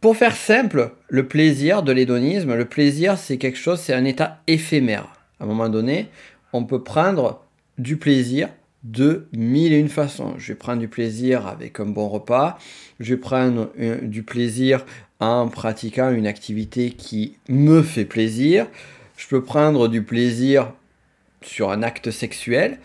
Pour 0.00 0.16
faire 0.16 0.36
simple, 0.36 0.92
le 1.08 1.26
plaisir 1.26 1.82
de 1.82 1.92
l'hédonisme, 1.92 2.54
le 2.54 2.66
plaisir 2.66 3.16
c'est 3.16 3.38
quelque 3.38 3.56
chose, 3.56 3.80
c'est 3.80 3.94
un 3.94 4.04
état 4.04 4.42
éphémère. 4.46 5.06
À 5.40 5.44
un 5.44 5.46
moment 5.46 5.70
donné, 5.70 6.08
on 6.52 6.64
peut 6.64 6.82
prendre 6.82 7.42
du 7.78 7.96
plaisir 7.96 8.50
de 8.84 9.26
mille 9.32 9.72
et 9.72 9.78
une 9.78 9.88
façons. 9.88 10.34
Je 10.38 10.52
vais 10.52 10.58
prendre 10.58 10.78
du 10.78 10.88
plaisir 10.88 11.46
avec 11.46 11.80
un 11.80 11.86
bon 11.86 12.08
repas, 12.08 12.58
je 13.00 13.14
vais 13.14 13.20
prendre 13.20 13.72
du 14.02 14.22
plaisir 14.22 14.84
en 15.20 15.48
pratiquant 15.48 16.10
une 16.10 16.26
activité 16.26 16.90
qui 16.90 17.36
me 17.48 17.82
fait 17.82 18.04
plaisir, 18.04 18.66
je 19.16 19.26
peux 19.26 19.42
prendre 19.42 19.88
du 19.88 20.02
plaisir 20.02 20.72
sur 21.42 21.70
un 21.70 21.82
acte 21.82 22.10
sexuel. 22.10 22.78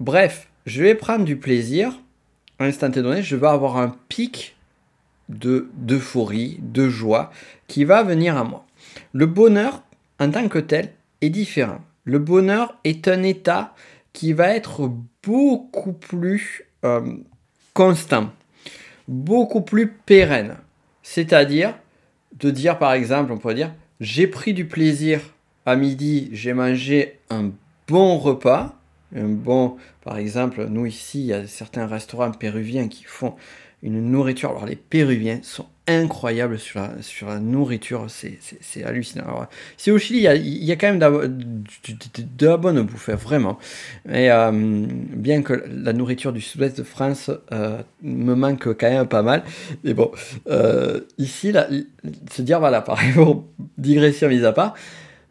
Bref, 0.00 0.48
je 0.66 0.82
vais 0.82 0.94
prendre 0.94 1.24
du 1.24 1.36
plaisir. 1.36 1.92
À 2.58 2.64
un 2.64 2.68
instant 2.68 2.88
donné, 2.88 3.22
je 3.22 3.36
vais 3.36 3.46
avoir 3.46 3.76
un 3.76 3.96
pic 4.08 4.56
de 5.28 5.68
d'euphorie, 5.74 6.58
de 6.60 6.88
joie 6.88 7.30
qui 7.66 7.84
va 7.84 8.02
venir 8.02 8.36
à 8.36 8.44
moi. 8.44 8.66
Le 9.12 9.26
bonheur, 9.26 9.82
en 10.18 10.30
tant 10.30 10.48
que 10.48 10.58
tel, 10.58 10.92
est 11.20 11.30
différent. 11.30 11.80
Le 12.04 12.18
bonheur 12.18 12.76
est 12.84 13.06
un 13.08 13.22
état 13.22 13.74
qui 14.12 14.32
va 14.32 14.48
être 14.48 14.90
beaucoup 15.28 15.92
plus 15.92 16.62
euh, 16.86 17.18
constant, 17.74 18.30
beaucoup 19.06 19.60
plus 19.60 19.88
pérenne. 19.88 20.56
C'est-à-dire 21.02 21.74
de 22.38 22.50
dire 22.50 22.78
par 22.78 22.94
exemple, 22.94 23.32
on 23.32 23.36
pourrait 23.36 23.54
dire, 23.54 23.74
j'ai 24.00 24.26
pris 24.26 24.54
du 24.54 24.64
plaisir 24.64 25.20
à 25.66 25.76
midi, 25.76 26.30
j'ai 26.32 26.54
mangé 26.54 27.20
un 27.28 27.50
bon 27.88 28.16
repas, 28.16 28.74
un 29.14 29.28
bon, 29.28 29.76
par 30.02 30.16
exemple, 30.16 30.66
nous 30.70 30.86
ici, 30.86 31.20
il 31.20 31.26
y 31.26 31.34
a 31.34 31.46
certains 31.46 31.86
restaurants 31.86 32.30
péruviens 32.30 32.88
qui 32.88 33.04
font 33.04 33.34
une 33.82 34.10
nourriture. 34.10 34.50
Alors 34.50 34.66
les 34.66 34.76
Péruviens 34.76 35.40
sont 35.42 35.66
incroyables 35.88 36.58
sur 36.58 36.80
la, 36.80 36.90
sur 37.00 37.28
la 37.28 37.40
nourriture, 37.40 38.06
c'est 38.08 38.84
hallucinant. 38.84 39.24
Alors, 39.24 39.46
si 39.76 39.90
au 39.90 39.98
Chili, 39.98 40.18
il 40.18 40.64
y 40.64 40.70
a, 40.70 40.76
quand 40.76 40.86
même 40.86 40.98
de, 40.98 42.46
la 42.46 42.56
bonne 42.58 42.82
bouffe, 42.82 43.08
hein, 43.08 43.14
vraiment. 43.14 43.58
Et 44.06 44.30
euh, 44.30 44.50
bien 44.52 45.42
que 45.42 45.64
la 45.66 45.94
nourriture 45.94 46.32
du 46.32 46.42
sud-ouest 46.42 46.76
de 46.78 46.82
France 46.82 47.30
euh, 47.52 47.80
me 48.02 48.34
manque 48.34 48.68
quand 48.74 48.90
même 48.90 49.08
pas 49.08 49.22
mal. 49.22 49.42
Mais 49.82 49.94
bon, 49.94 50.10
euh, 50.48 51.00
ici, 51.16 51.52
là, 51.52 51.68
se 52.30 52.42
dire, 52.42 52.60
voilà, 52.60 52.82
par 52.82 53.02
exemple, 53.06 53.44
digression 53.78 54.28
mise 54.28 54.44
à 54.44 54.52
part, 54.52 54.74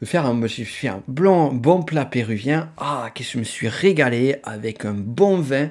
faire 0.04 0.25
un, 0.25 0.48
fait 0.48 0.88
un 0.88 1.04
bon 1.08 1.84
plat 1.84 2.06
péruvien. 2.06 2.72
Ah, 2.77 3.12
qu'est-ce 3.13 3.30
que 3.30 3.34
je 3.34 3.39
me 3.39 3.44
suis 3.44 3.68
régalé 3.68 4.38
avec 4.44 4.86
un 4.86 4.94
bon 4.94 5.39
vin. 5.39 5.70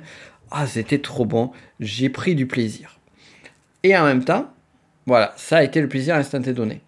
Ah, 0.50 0.66
c'était 0.66 1.00
trop 1.00 1.24
bon. 1.24 1.50
J'ai 1.80 2.08
pris 2.08 2.34
du 2.34 2.46
plaisir. 2.46 2.98
Et 3.82 3.96
en 3.96 4.04
même 4.04 4.24
temps, 4.24 4.52
voilà, 5.06 5.32
ça 5.36 5.58
a 5.58 5.62
été 5.62 5.80
le 5.80 5.88
plaisir 5.88 6.14
instantané 6.14 6.52
donné. 6.52 6.80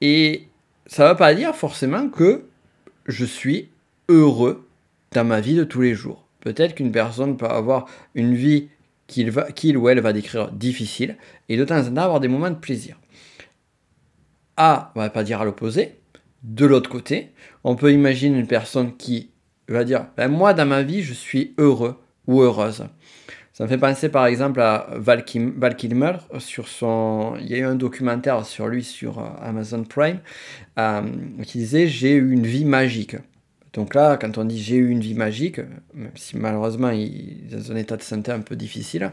Et 0.00 0.48
ça 0.86 1.04
ne 1.04 1.10
veut 1.10 1.16
pas 1.16 1.34
dire 1.34 1.54
forcément 1.54 2.08
que 2.08 2.46
je 3.06 3.24
suis 3.24 3.68
heureux 4.08 4.66
dans 5.12 5.24
ma 5.24 5.40
vie 5.40 5.54
de 5.54 5.64
tous 5.64 5.80
les 5.80 5.94
jours. 5.94 6.26
Peut-être 6.40 6.74
qu'une 6.74 6.92
personne 6.92 7.36
peut 7.36 7.46
avoir 7.46 7.86
une 8.14 8.34
vie 8.34 8.68
qu'il, 9.06 9.32
qu'il 9.54 9.76
ou 9.76 9.88
elle 9.88 10.00
va 10.00 10.12
décrire 10.12 10.50
difficile 10.52 11.16
et 11.48 11.56
de 11.56 11.64
temps 11.64 11.80
en 11.80 11.94
temps 11.94 12.02
avoir 12.02 12.20
des 12.20 12.28
moments 12.28 12.50
de 12.50 12.56
plaisir. 12.56 12.98
A, 14.56 14.92
on 14.94 15.00
va 15.00 15.10
pas 15.10 15.24
dire 15.24 15.40
à 15.40 15.44
l'opposé, 15.44 15.96
de 16.42 16.64
l'autre 16.64 16.88
côté, 16.88 17.32
on 17.64 17.76
peut 17.76 17.92
imaginer 17.92 18.38
une 18.38 18.46
personne 18.46 18.96
qui 18.96 19.30
va 19.68 19.84
dire 19.84 20.06
ben, 20.16 20.28
Moi, 20.28 20.54
dans 20.54 20.66
ma 20.66 20.82
vie, 20.82 21.02
je 21.02 21.12
suis 21.12 21.54
heureux 21.58 21.98
ou 22.26 22.42
heureuse. 22.42 22.84
Ça 23.52 23.64
me 23.64 23.68
fait 23.68 23.78
penser 23.78 24.08
par 24.08 24.26
exemple 24.26 24.60
à 24.60 24.86
Val, 24.96 25.24
Kilmer. 25.24 26.12
Sur 26.38 26.68
son... 26.68 27.34
Il 27.40 27.48
y 27.48 27.54
a 27.54 27.58
eu 27.58 27.64
un 27.64 27.74
documentaire 27.74 28.46
sur 28.46 28.68
lui 28.68 28.82
sur 28.84 29.18
euh, 29.18 29.28
Amazon 29.42 29.84
Prime 29.84 30.20
euh, 30.78 31.02
qui 31.44 31.58
disait 31.58 31.86
J'ai 31.86 32.14
eu 32.14 32.32
une 32.32 32.46
vie 32.46 32.64
magique. 32.64 33.16
Donc 33.72 33.94
là, 33.94 34.16
quand 34.16 34.38
on 34.38 34.44
dit 34.44 34.60
j'ai 34.60 34.76
eu 34.76 34.88
une 34.88 35.00
vie 35.00 35.14
magique, 35.14 35.60
même 35.94 36.10
si 36.16 36.36
malheureusement 36.36 36.90
il 36.90 37.52
est 37.52 37.56
dans 37.56 37.72
un 37.72 37.76
état 37.76 37.96
de 37.96 38.02
santé 38.02 38.32
un 38.32 38.40
peu 38.40 38.56
difficile, 38.56 39.12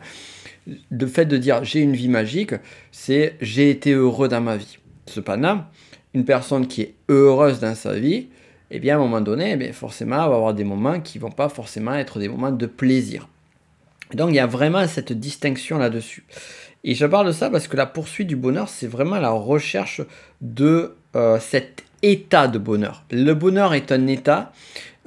le 0.66 1.08
fait 1.08 1.26
de 1.26 1.38
dire 1.38 1.64
j'ai 1.64 1.82
une 1.82 1.94
vie 1.94 2.10
magique, 2.10 2.56
c'est 2.92 3.36
j'ai 3.40 3.70
été 3.70 3.92
heureux 3.92 4.28
dans 4.28 4.42
ma 4.42 4.58
vie. 4.58 4.80
Cependant, 5.06 5.66
une 6.14 6.26
personne 6.26 6.68
qui 6.68 6.82
est 6.82 6.96
heureuse 7.10 7.60
dans 7.60 7.76
sa 7.76 7.94
vie, 7.94 8.30
eh 8.70 8.80
bien, 8.80 8.96
à 8.96 8.98
un 8.98 9.02
moment 9.02 9.22
donné, 9.22 9.58
eh 9.60 9.72
forcément, 9.74 10.24
elle 10.24 10.30
va 10.30 10.36
avoir 10.36 10.54
des 10.54 10.64
moments 10.64 11.00
qui 11.00 11.20
vont 11.20 11.32
pas 11.32 11.50
forcément 11.50 11.94
être 11.96 12.20
des 12.20 12.28
moments 12.28 12.52
de 12.52 12.66
plaisir. 12.66 13.28
donc, 14.14 14.30
il 14.30 14.36
y 14.36 14.40
a 14.40 14.48
vraiment 14.48 14.86
cette 14.88 15.14
distinction 15.14 15.78
là-dessus. 15.78 16.26
Et 16.84 16.96
je 16.96 17.06
parle 17.06 17.28
de 17.28 17.32
ça 17.32 17.50
parce 17.50 17.68
que 17.68 17.76
la 17.76 17.86
poursuite 17.86 18.28
du 18.28 18.36
bonheur, 18.36 18.70
c'est 18.70 18.88
vraiment 18.88 19.20
la 19.20 19.32
recherche 19.32 20.02
de 20.42 20.96
euh, 21.16 21.40
cet 21.40 21.84
état 22.02 22.48
de 22.48 22.60
bonheur. 22.60 23.04
Le 23.12 23.34
bonheur 23.34 23.74
est 23.74 23.92
un 23.92 24.08
état, 24.08 24.52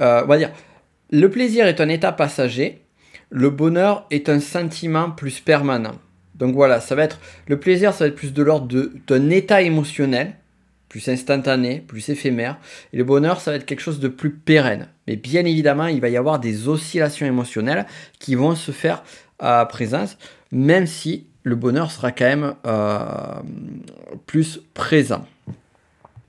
euh, 0.00 0.22
on 0.24 0.26
va 0.26 0.38
dire, 0.38 0.50
le 1.10 1.30
plaisir 1.30 1.66
est 1.66 1.80
un 1.80 1.88
état 1.88 2.12
passager, 2.12 2.82
le 3.30 3.50
bonheur 3.50 4.06
est 4.10 4.28
un 4.28 4.40
sentiment 4.40 5.10
plus 5.10 5.40
permanent. 5.40 5.94
Donc 6.34 6.54
voilà, 6.54 6.80
ça 6.80 6.94
va 6.94 7.04
être, 7.04 7.20
le 7.46 7.60
plaisir, 7.60 7.92
ça 7.92 8.04
va 8.04 8.08
être 8.08 8.16
plus 8.16 8.32
de 8.32 8.42
l'ordre 8.42 8.90
d'un 9.06 9.30
état 9.30 9.62
émotionnel, 9.62 10.34
plus 10.90 11.08
instantané, 11.08 11.82
plus 11.86 12.10
éphémère. 12.10 12.58
Et 12.92 12.98
le 12.98 13.04
bonheur, 13.04 13.40
ça 13.40 13.52
va 13.52 13.56
être 13.56 13.64
quelque 13.64 13.80
chose 13.80 14.00
de 14.00 14.08
plus 14.08 14.30
pérenne. 14.30 14.88
Mais 15.06 15.16
bien 15.16 15.44
évidemment, 15.46 15.86
il 15.86 16.00
va 16.00 16.10
y 16.10 16.16
avoir 16.18 16.40
des 16.40 16.68
oscillations 16.68 17.26
émotionnelles 17.26 17.86
qui 18.18 18.34
vont 18.34 18.56
se 18.56 18.72
faire 18.72 19.02
à 19.38 19.64
présence, 19.66 20.18
même 20.52 20.86
si 20.86 21.26
le 21.44 21.54
bonheur 21.54 21.92
sera 21.92 22.10
quand 22.10 22.24
même 22.24 22.54
euh, 22.66 23.06
plus 24.26 24.60
présent. 24.74 25.24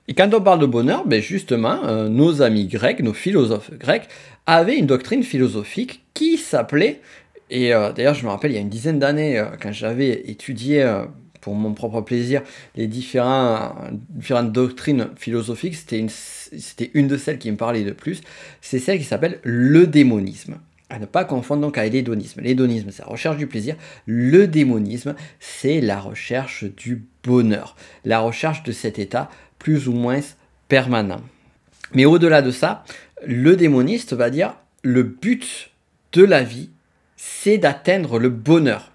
Et 0.06 0.14
quand 0.14 0.32
on 0.32 0.40
parle 0.40 0.60
de 0.60 0.66
bonheur, 0.66 1.06
ben 1.06 1.20
justement, 1.20 1.84
euh, 1.84 2.08
nos 2.08 2.40
amis 2.40 2.66
grecs, 2.66 3.00
nos 3.00 3.12
philosophes 3.12 3.72
grecs, 3.76 4.08
avaient 4.46 4.78
une 4.78 4.86
doctrine 4.86 5.24
philosophique 5.24 6.04
qui 6.14 6.38
s'appelait, 6.38 7.00
et 7.50 7.74
euh, 7.74 7.92
d'ailleurs 7.92 8.14
je 8.14 8.24
me 8.24 8.30
rappelle 8.30 8.52
il 8.52 8.54
y 8.54 8.58
a 8.58 8.60
une 8.60 8.68
dizaine 8.68 9.00
d'années, 9.00 9.44
quand 9.60 9.72
j'avais 9.72 10.30
étudié 10.30 10.84
pour 11.42 11.54
mon 11.54 11.74
propre 11.74 12.00
plaisir 12.00 12.40
les 12.76 12.86
différents, 12.86 13.74
différentes 14.08 14.52
doctrines 14.52 15.08
philosophiques, 15.16 15.74
c'était 15.74 15.98
une, 15.98 16.08
une 16.94 17.08
de 17.08 17.16
celles 17.18 17.38
qui 17.38 17.50
me 17.50 17.56
parlait 17.58 17.82
de 17.82 17.90
plus, 17.90 18.22
c'est 18.62 18.78
celle 18.78 18.98
qui 18.98 19.04
s'appelle 19.04 19.40
le 19.42 19.86
démonisme. 19.86 20.54
À 20.88 20.98
ne 20.98 21.06
pas 21.06 21.24
confondre 21.24 21.62
donc 21.62 21.78
avec 21.78 21.94
l'hédonisme. 21.94 22.42
L'hédonisme, 22.42 22.90
c'est 22.90 23.02
la 23.02 23.08
recherche 23.08 23.38
du 23.38 23.46
plaisir. 23.46 23.76
Le 24.04 24.46
démonisme, 24.46 25.14
c'est 25.40 25.80
la 25.80 25.98
recherche 25.98 26.64
du 26.64 27.04
bonheur. 27.24 27.76
La 28.04 28.20
recherche 28.20 28.62
de 28.62 28.72
cet 28.72 28.98
état 28.98 29.30
plus 29.58 29.88
ou 29.88 29.94
moins 29.94 30.20
permanent. 30.68 31.22
Mais 31.94 32.04
au-delà 32.04 32.42
de 32.42 32.50
ça, 32.50 32.84
le 33.26 33.56
démoniste 33.56 34.12
va 34.12 34.28
dire 34.28 34.54
le 34.82 35.02
but 35.02 35.70
de 36.12 36.24
la 36.24 36.42
vie, 36.42 36.68
c'est 37.16 37.56
d'atteindre 37.56 38.18
le 38.18 38.28
bonheur. 38.28 38.91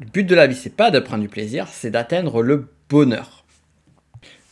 Le 0.00 0.06
but 0.06 0.24
de 0.24 0.34
la 0.34 0.46
vie, 0.46 0.54
c'est 0.54 0.76
pas 0.76 0.90
de 0.90 1.00
prendre 1.00 1.22
du 1.22 1.28
plaisir, 1.28 1.66
c'est 1.70 1.90
d'atteindre 1.90 2.42
le 2.42 2.68
bonheur. 2.88 3.44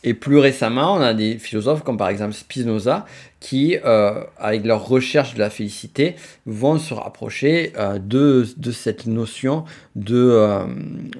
Et 0.03 0.13
plus 0.13 0.37
récemment, 0.37 0.93
on 0.95 1.01
a 1.01 1.13
des 1.13 1.37
philosophes 1.37 1.83
comme 1.83 1.97
par 1.97 2.09
exemple 2.09 2.33
Spinoza 2.33 3.05
qui, 3.39 3.77
euh, 3.83 4.23
avec 4.37 4.65
leur 4.65 4.87
recherche 4.87 5.33
de 5.33 5.39
la 5.39 5.49
félicité, 5.49 6.15
vont 6.45 6.77
se 6.77 6.93
rapprocher 6.93 7.73
euh, 7.77 7.97
de, 7.97 8.45
cette 8.71 9.05
notion 9.05 9.65
de, 9.95 10.15
euh, 10.15 10.65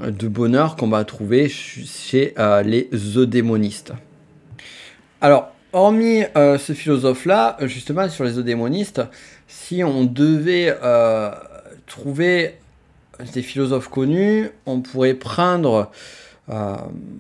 de 0.10 0.28
bonheur 0.28 0.76
qu'on 0.76 0.90
va 0.90 1.04
trouver 1.06 1.50
chez 1.50 2.34
les 2.66 2.90
eudémonistes. 3.18 3.94
Alors, 5.22 5.52
hormis 5.74 6.24
ce 6.36 6.74
philosophe-là, 6.74 7.58
justement 7.62 8.08
sur 8.10 8.24
les 8.24 8.38
eudémonistes, 8.38 9.02
si 9.48 9.84
on 9.84 10.04
devait 10.04 10.76
trouver 11.88 12.56
des 13.34 13.42
philosophes 13.42 13.90
connus, 13.90 14.50
on 14.66 14.82
pourrait 14.82 15.14
prendre, 15.14 15.92
euh, 16.50 16.76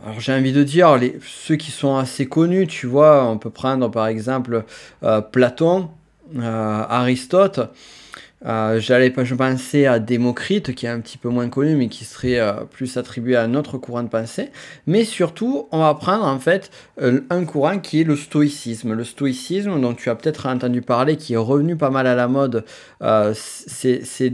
alors 0.05 0.19
j'ai 0.19 0.33
envie 0.33 0.53
de 0.53 0.63
dire, 0.63 0.99
ceux 1.25 1.55
qui 1.55 1.71
sont 1.71 1.95
assez 1.97 2.27
connus, 2.27 2.67
tu 2.67 2.87
vois, 2.87 3.25
on 3.25 3.37
peut 3.37 3.49
prendre 3.49 3.89
par 3.89 4.07
exemple 4.07 4.63
euh, 5.03 5.21
Platon, 5.21 5.89
Aristote, 6.39 7.61
euh, 8.45 8.79
j'allais 8.79 9.11
je 9.23 9.33
pensais 9.33 9.87
à 9.87 9.97
Démocrite, 9.99 10.75
qui 10.75 10.85
est 10.85 10.89
un 10.89 10.99
petit 10.99 11.17
peu 11.17 11.29
moins 11.29 11.49
connu, 11.49 11.75
mais 11.75 11.87
qui 11.87 12.05
serait 12.05 12.39
euh, 12.39 12.65
plus 12.69 12.97
attribué 12.97 13.35
à 13.35 13.41
un 13.41 13.55
autre 13.55 13.77
courant 13.79 14.03
de 14.03 14.09
pensée. 14.09 14.51
Mais 14.85 15.05
surtout, 15.05 15.67
on 15.71 15.79
va 15.79 15.93
prendre 15.95 16.25
en 16.25 16.39
fait 16.39 16.69
euh, 17.01 17.21
un 17.31 17.45
courant 17.45 17.79
qui 17.79 18.01
est 18.01 18.03
le 18.03 18.15
stoïcisme. 18.15 18.93
Le 18.93 19.03
stoïcisme, 19.03 19.81
dont 19.81 19.95
tu 19.95 20.09
as 20.09 20.15
peut-être 20.15 20.45
entendu 20.45 20.81
parler, 20.81 21.17
qui 21.17 21.33
est 21.33 21.37
revenu 21.37 21.75
pas 21.75 21.89
mal 21.89 22.05
à 22.05 22.15
la 22.15 22.27
mode 22.27 22.63
ces, 23.33 24.29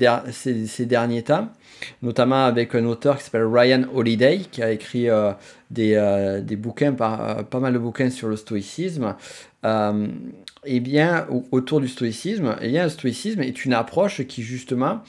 derniers 0.86 1.24
temps, 1.24 1.48
notamment 2.02 2.46
avec 2.46 2.76
un 2.76 2.86
auteur 2.86 3.18
qui 3.18 3.24
s'appelle 3.24 3.46
Ryan 3.46 3.84
Holiday, 3.94 4.42
qui 4.52 4.62
a 4.62 4.72
écrit 4.72 5.08
des, 5.72 6.56
bouquins, 6.58 6.92
pas 6.92 7.46
mal 7.54 7.74
de 7.74 7.80
bouquins 7.80 8.10
sur 8.10 8.28
le 8.28 8.36
stoïcisme 8.36 9.16
eh 10.66 10.80
bien, 10.80 11.28
autour 11.52 11.82
du 11.82 11.88
stoïcisme, 11.88 12.56
eh 12.62 12.70
bien, 12.70 12.84
le 12.84 12.90
stoïcisme 12.90 13.42
est 13.42 13.66
une 13.66 13.74
approche 13.74 14.26
qui, 14.28 14.42
justement, 14.42 15.02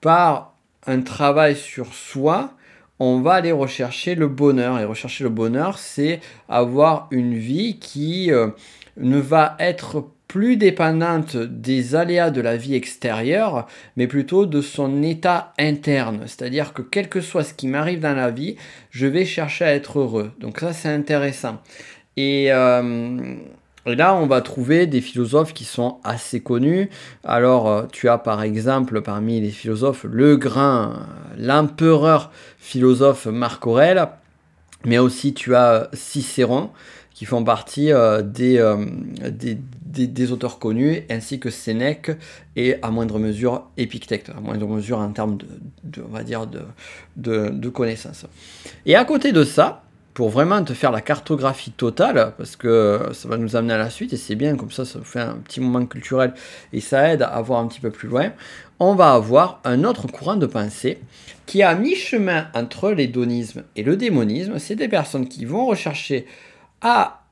par 0.00 0.54
un 0.86 1.00
travail 1.02 1.56
sur 1.56 1.94
soi, 1.94 2.54
on 2.98 3.20
va 3.20 3.34
aller 3.34 3.52
rechercher 3.52 4.14
le 4.14 4.28
bonheur. 4.28 4.78
Et 4.78 4.84
rechercher 4.84 5.24
le 5.24 5.30
bonheur, 5.30 5.78
c'est 5.78 6.20
avoir 6.48 7.08
une 7.10 7.34
vie 7.34 7.78
qui 7.78 8.30
euh, 8.30 8.48
ne 8.96 9.18
va 9.18 9.56
être 9.58 10.10
plus 10.28 10.56
dépendante 10.56 11.36
des 11.36 11.96
aléas 11.96 12.30
de 12.30 12.40
la 12.40 12.56
vie 12.56 12.76
extérieure, 12.76 13.66
mais 13.96 14.06
plutôt 14.06 14.46
de 14.46 14.60
son 14.60 15.02
état 15.02 15.52
interne. 15.58 16.22
C'est-à-dire 16.26 16.72
que 16.72 16.82
quel 16.82 17.08
que 17.08 17.20
soit 17.20 17.42
ce 17.42 17.52
qui 17.52 17.66
m'arrive 17.66 17.98
dans 17.98 18.14
la 18.14 18.30
vie, 18.30 18.54
je 18.90 19.06
vais 19.06 19.24
chercher 19.24 19.64
à 19.64 19.74
être 19.74 19.98
heureux. 19.98 20.30
Donc 20.38 20.60
ça, 20.60 20.72
c'est 20.72 20.88
intéressant. 20.88 21.58
Et, 22.16 22.52
euh, 22.52 23.34
et 23.86 23.94
là, 23.94 24.14
on 24.14 24.26
va 24.26 24.40
trouver 24.42 24.86
des 24.86 25.00
philosophes 25.00 25.54
qui 25.54 25.64
sont 25.64 25.98
assez 26.04 26.40
connus. 26.40 26.90
Alors, 27.24 27.68
euh, 27.68 27.82
tu 27.90 28.08
as 28.08 28.18
par 28.18 28.42
exemple 28.42 29.00
parmi 29.00 29.40
les 29.40 29.50
philosophes 29.50 30.04
le 30.04 30.36
grand, 30.36 30.92
l'empereur 31.38 32.30
philosophe 32.58 33.26
Marc 33.26 33.66
Aurèle, 33.66 34.08
mais 34.84 34.98
aussi 34.98 35.32
tu 35.32 35.54
as 35.54 35.88
Cicéron, 35.94 36.70
qui 37.14 37.24
font 37.24 37.42
partie 37.42 37.92
euh, 37.92 38.22
euh, 38.40 38.86
des, 39.30 39.58
des, 40.06 40.32
auteurs 40.32 40.58
connus, 40.58 41.02
ainsi 41.10 41.40
que 41.40 41.50
Sénèque 41.50 42.10
et 42.56 42.76
à 42.82 42.90
moindre 42.90 43.18
mesure 43.18 43.64
Épictète, 43.76 44.30
à 44.36 44.40
moindre 44.40 44.66
mesure 44.66 44.98
en 44.98 45.10
termes 45.12 45.38
de, 45.84 46.02
on 46.02 46.12
va 46.12 46.22
dire 46.22 46.46
de, 46.46 46.60
de 47.50 47.68
connaissances. 47.68 48.26
Et 48.86 48.94
à 48.94 49.04
côté 49.04 49.32
de 49.32 49.44
ça, 49.44 49.82
pour 50.20 50.28
vraiment 50.28 50.62
te 50.62 50.74
faire 50.74 50.92
la 50.92 51.00
cartographie 51.00 51.70
totale, 51.70 52.34
parce 52.36 52.54
que 52.54 53.08
ça 53.14 53.26
va 53.26 53.38
nous 53.38 53.56
amener 53.56 53.72
à 53.72 53.78
la 53.78 53.88
suite, 53.88 54.12
et 54.12 54.18
c'est 54.18 54.34
bien, 54.34 54.54
comme 54.54 54.70
ça, 54.70 54.84
ça 54.84 55.00
fait 55.02 55.20
un 55.20 55.36
petit 55.36 55.62
moment 55.62 55.86
culturel, 55.86 56.34
et 56.74 56.82
ça 56.82 57.10
aide 57.10 57.22
à 57.22 57.40
voir 57.40 57.60
un 57.60 57.68
petit 57.68 57.80
peu 57.80 57.90
plus 57.90 58.06
loin, 58.06 58.30
on 58.80 58.94
va 58.94 59.14
avoir 59.14 59.62
un 59.64 59.82
autre 59.82 60.08
courant 60.08 60.36
de 60.36 60.44
pensée 60.44 60.98
qui 61.46 61.62
a 61.62 61.74
mi-chemin 61.74 62.48
entre 62.52 62.90
l'hédonisme 62.90 63.62
et 63.76 63.82
le 63.82 63.96
démonisme. 63.96 64.58
C'est 64.58 64.74
des 64.74 64.88
personnes 64.88 65.26
qui 65.26 65.46
vont 65.46 65.64
rechercher 65.64 66.26
à 66.82 67.22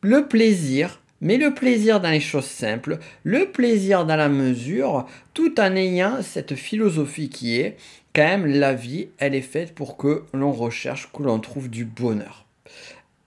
le 0.00 0.26
plaisir, 0.26 1.02
mais 1.20 1.36
le 1.36 1.52
plaisir 1.52 2.00
dans 2.00 2.08
les 2.08 2.20
choses 2.20 2.46
simples, 2.46 2.98
le 3.24 3.50
plaisir 3.50 4.06
dans 4.06 4.16
la 4.16 4.30
mesure, 4.30 5.04
tout 5.34 5.60
en 5.60 5.76
ayant 5.76 6.22
cette 6.22 6.54
philosophie 6.54 7.28
qui 7.28 7.60
est 7.60 7.76
quand 8.14 8.22
même, 8.22 8.46
la 8.46 8.74
vie, 8.74 9.08
elle 9.18 9.34
est 9.34 9.40
faite 9.40 9.74
pour 9.74 9.96
que 9.96 10.24
l'on 10.32 10.52
recherche, 10.52 11.10
que 11.12 11.22
l'on 11.22 11.38
trouve 11.38 11.70
du 11.70 11.84
bonheur. 11.84 12.44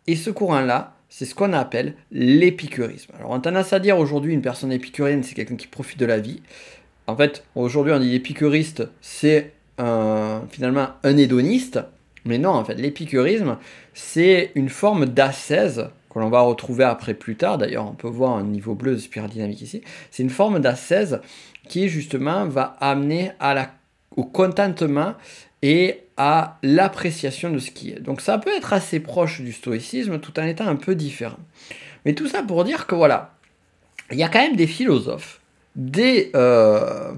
Et 0.07 0.15
ce 0.15 0.29
courant-là, 0.29 0.95
c'est 1.09 1.25
ce 1.25 1.35
qu'on 1.35 1.53
appelle 1.53 1.93
l'épicurisme. 2.11 3.13
Alors, 3.17 3.31
on 3.31 3.35
a 3.35 3.39
tendance 3.39 3.71
à 3.71 3.79
dire 3.79 3.97
aujourd'hui, 3.97 4.33
une 4.33 4.41
personne 4.41 4.71
épicurienne, 4.71 5.23
c'est 5.23 5.35
quelqu'un 5.35 5.55
qui 5.55 5.67
profite 5.67 5.99
de 5.99 6.05
la 6.05 6.19
vie. 6.19 6.41
En 7.07 7.15
fait, 7.15 7.45
aujourd'hui, 7.55 7.93
on 7.93 7.99
dit 7.99 8.15
épicuriste, 8.15 8.83
c'est 8.99 9.53
finalement 9.77 10.87
un 11.03 11.17
hédoniste. 11.17 11.79
Mais 12.25 12.37
non, 12.37 12.51
en 12.51 12.63
fait, 12.63 12.75
l'épicurisme, 12.75 13.57
c'est 13.93 14.51
une 14.55 14.69
forme 14.69 15.05
d'ascèse 15.05 15.89
que 16.09 16.19
l'on 16.19 16.29
va 16.29 16.41
retrouver 16.41 16.83
après 16.83 17.13
plus 17.13 17.35
tard. 17.35 17.57
D'ailleurs, 17.57 17.87
on 17.89 17.95
peut 17.95 18.07
voir 18.07 18.37
un 18.37 18.43
niveau 18.43 18.75
bleu 18.75 18.93
de 18.93 18.97
spirale 18.97 19.29
dynamique 19.29 19.61
ici. 19.61 19.81
C'est 20.09 20.23
une 20.23 20.29
forme 20.29 20.59
d'ascèse 20.59 21.21
qui, 21.67 21.89
justement, 21.89 22.45
va 22.47 22.75
amener 22.79 23.31
à 23.39 23.53
la 23.53 23.71
au 24.15 24.23
contentement 24.23 25.15
et 25.61 26.03
à 26.17 26.57
l'appréciation 26.61 27.49
de 27.49 27.59
ce 27.59 27.71
qui 27.71 27.91
est. 27.91 27.99
Donc 27.99 28.21
ça 28.21 28.37
peut 28.37 28.51
être 28.55 28.73
assez 28.73 28.99
proche 28.99 29.41
du 29.41 29.51
stoïcisme 29.51 30.19
tout 30.19 30.39
en 30.39 30.43
étant 30.43 30.67
un 30.67 30.75
peu 30.75 30.93
différent. 30.95 31.39
Mais 32.05 32.13
tout 32.13 32.27
ça 32.27 32.43
pour 32.43 32.63
dire 32.63 32.85
que 32.85 32.95
voilà, 32.95 33.33
il 34.11 34.17
y 34.17 34.23
a 34.23 34.29
quand 34.29 34.41
même 34.41 34.55
des 34.55 34.67
philosophes, 34.67 35.39
des... 35.75 36.31
Euh, 36.35 37.13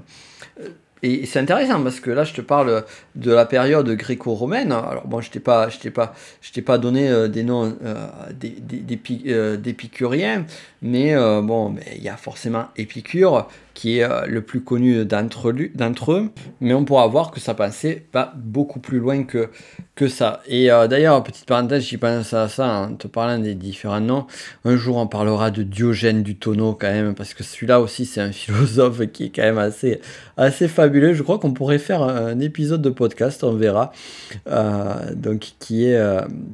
et 1.02 1.26
c'est 1.26 1.38
intéressant 1.38 1.82
parce 1.82 2.00
que 2.00 2.10
là, 2.10 2.24
je 2.24 2.32
te 2.32 2.40
parle 2.40 2.84
de 3.14 3.30
la 3.30 3.44
période 3.44 3.88
gréco-romaine. 3.90 4.72
Alors 4.72 5.06
bon, 5.06 5.20
je 5.20 5.30
t'ai 5.30 5.40
pas, 5.40 5.68
je 5.68 5.78
t'ai 5.78 5.90
pas, 5.90 6.14
je 6.40 6.52
t'ai 6.52 6.62
pas 6.62 6.78
donné 6.78 7.08
euh, 7.08 7.28
des 7.28 7.44
noms 7.44 7.76
euh, 7.84 9.56
d'épicuriens, 9.56 10.46
mais 10.80 11.14
bon, 11.42 11.76
il 11.94 12.02
y 12.02 12.08
a 12.08 12.16
forcément 12.16 12.68
Épicure, 12.76 13.46
qui 13.76 13.98
est 13.98 14.04
euh, 14.04 14.24
le 14.26 14.40
plus 14.40 14.62
connu 14.62 15.04
d'entre 15.04 15.50
eux, 16.12 16.30
mais 16.60 16.72
on 16.72 16.84
pourra 16.84 17.06
voir 17.06 17.30
que 17.30 17.38
sa 17.38 17.52
pensée 17.52 18.06
va 18.12 18.32
beaucoup 18.34 18.80
plus 18.80 18.98
loin 18.98 19.24
que, 19.24 19.50
que 19.94 20.08
ça. 20.08 20.40
Et 20.46 20.72
euh, 20.72 20.88
d'ailleurs, 20.88 21.22
petite 21.22 21.44
parenthèse, 21.44 21.84
j'y 21.84 21.98
pense 21.98 22.32
à 22.32 22.48
ça 22.48 22.66
en 22.66 22.94
te 22.94 23.06
parlant 23.06 23.38
des 23.38 23.54
différents 23.54 24.00
noms. 24.00 24.26
Un 24.64 24.76
jour, 24.76 24.96
on 24.96 25.06
parlera 25.06 25.50
de 25.50 25.62
Diogène 25.62 26.22
du 26.22 26.36
tonneau 26.36 26.72
quand 26.72 26.90
même, 26.90 27.14
parce 27.14 27.34
que 27.34 27.44
celui-là 27.44 27.80
aussi, 27.80 28.06
c'est 28.06 28.22
un 28.22 28.32
philosophe 28.32 29.06
qui 29.12 29.24
est 29.24 29.28
quand 29.28 29.42
même 29.42 29.58
assez, 29.58 30.00
assez 30.38 30.68
fabuleux. 30.68 31.12
Je 31.12 31.22
crois 31.22 31.38
qu'on 31.38 31.52
pourrait 31.52 31.78
faire 31.78 32.02
un 32.02 32.40
épisode 32.40 32.80
de 32.80 32.90
podcast, 32.90 33.44
on 33.44 33.52
verra. 33.52 33.92
Euh, 34.48 35.14
donc, 35.14 35.52
qui 35.58 35.84
est 35.84 36.00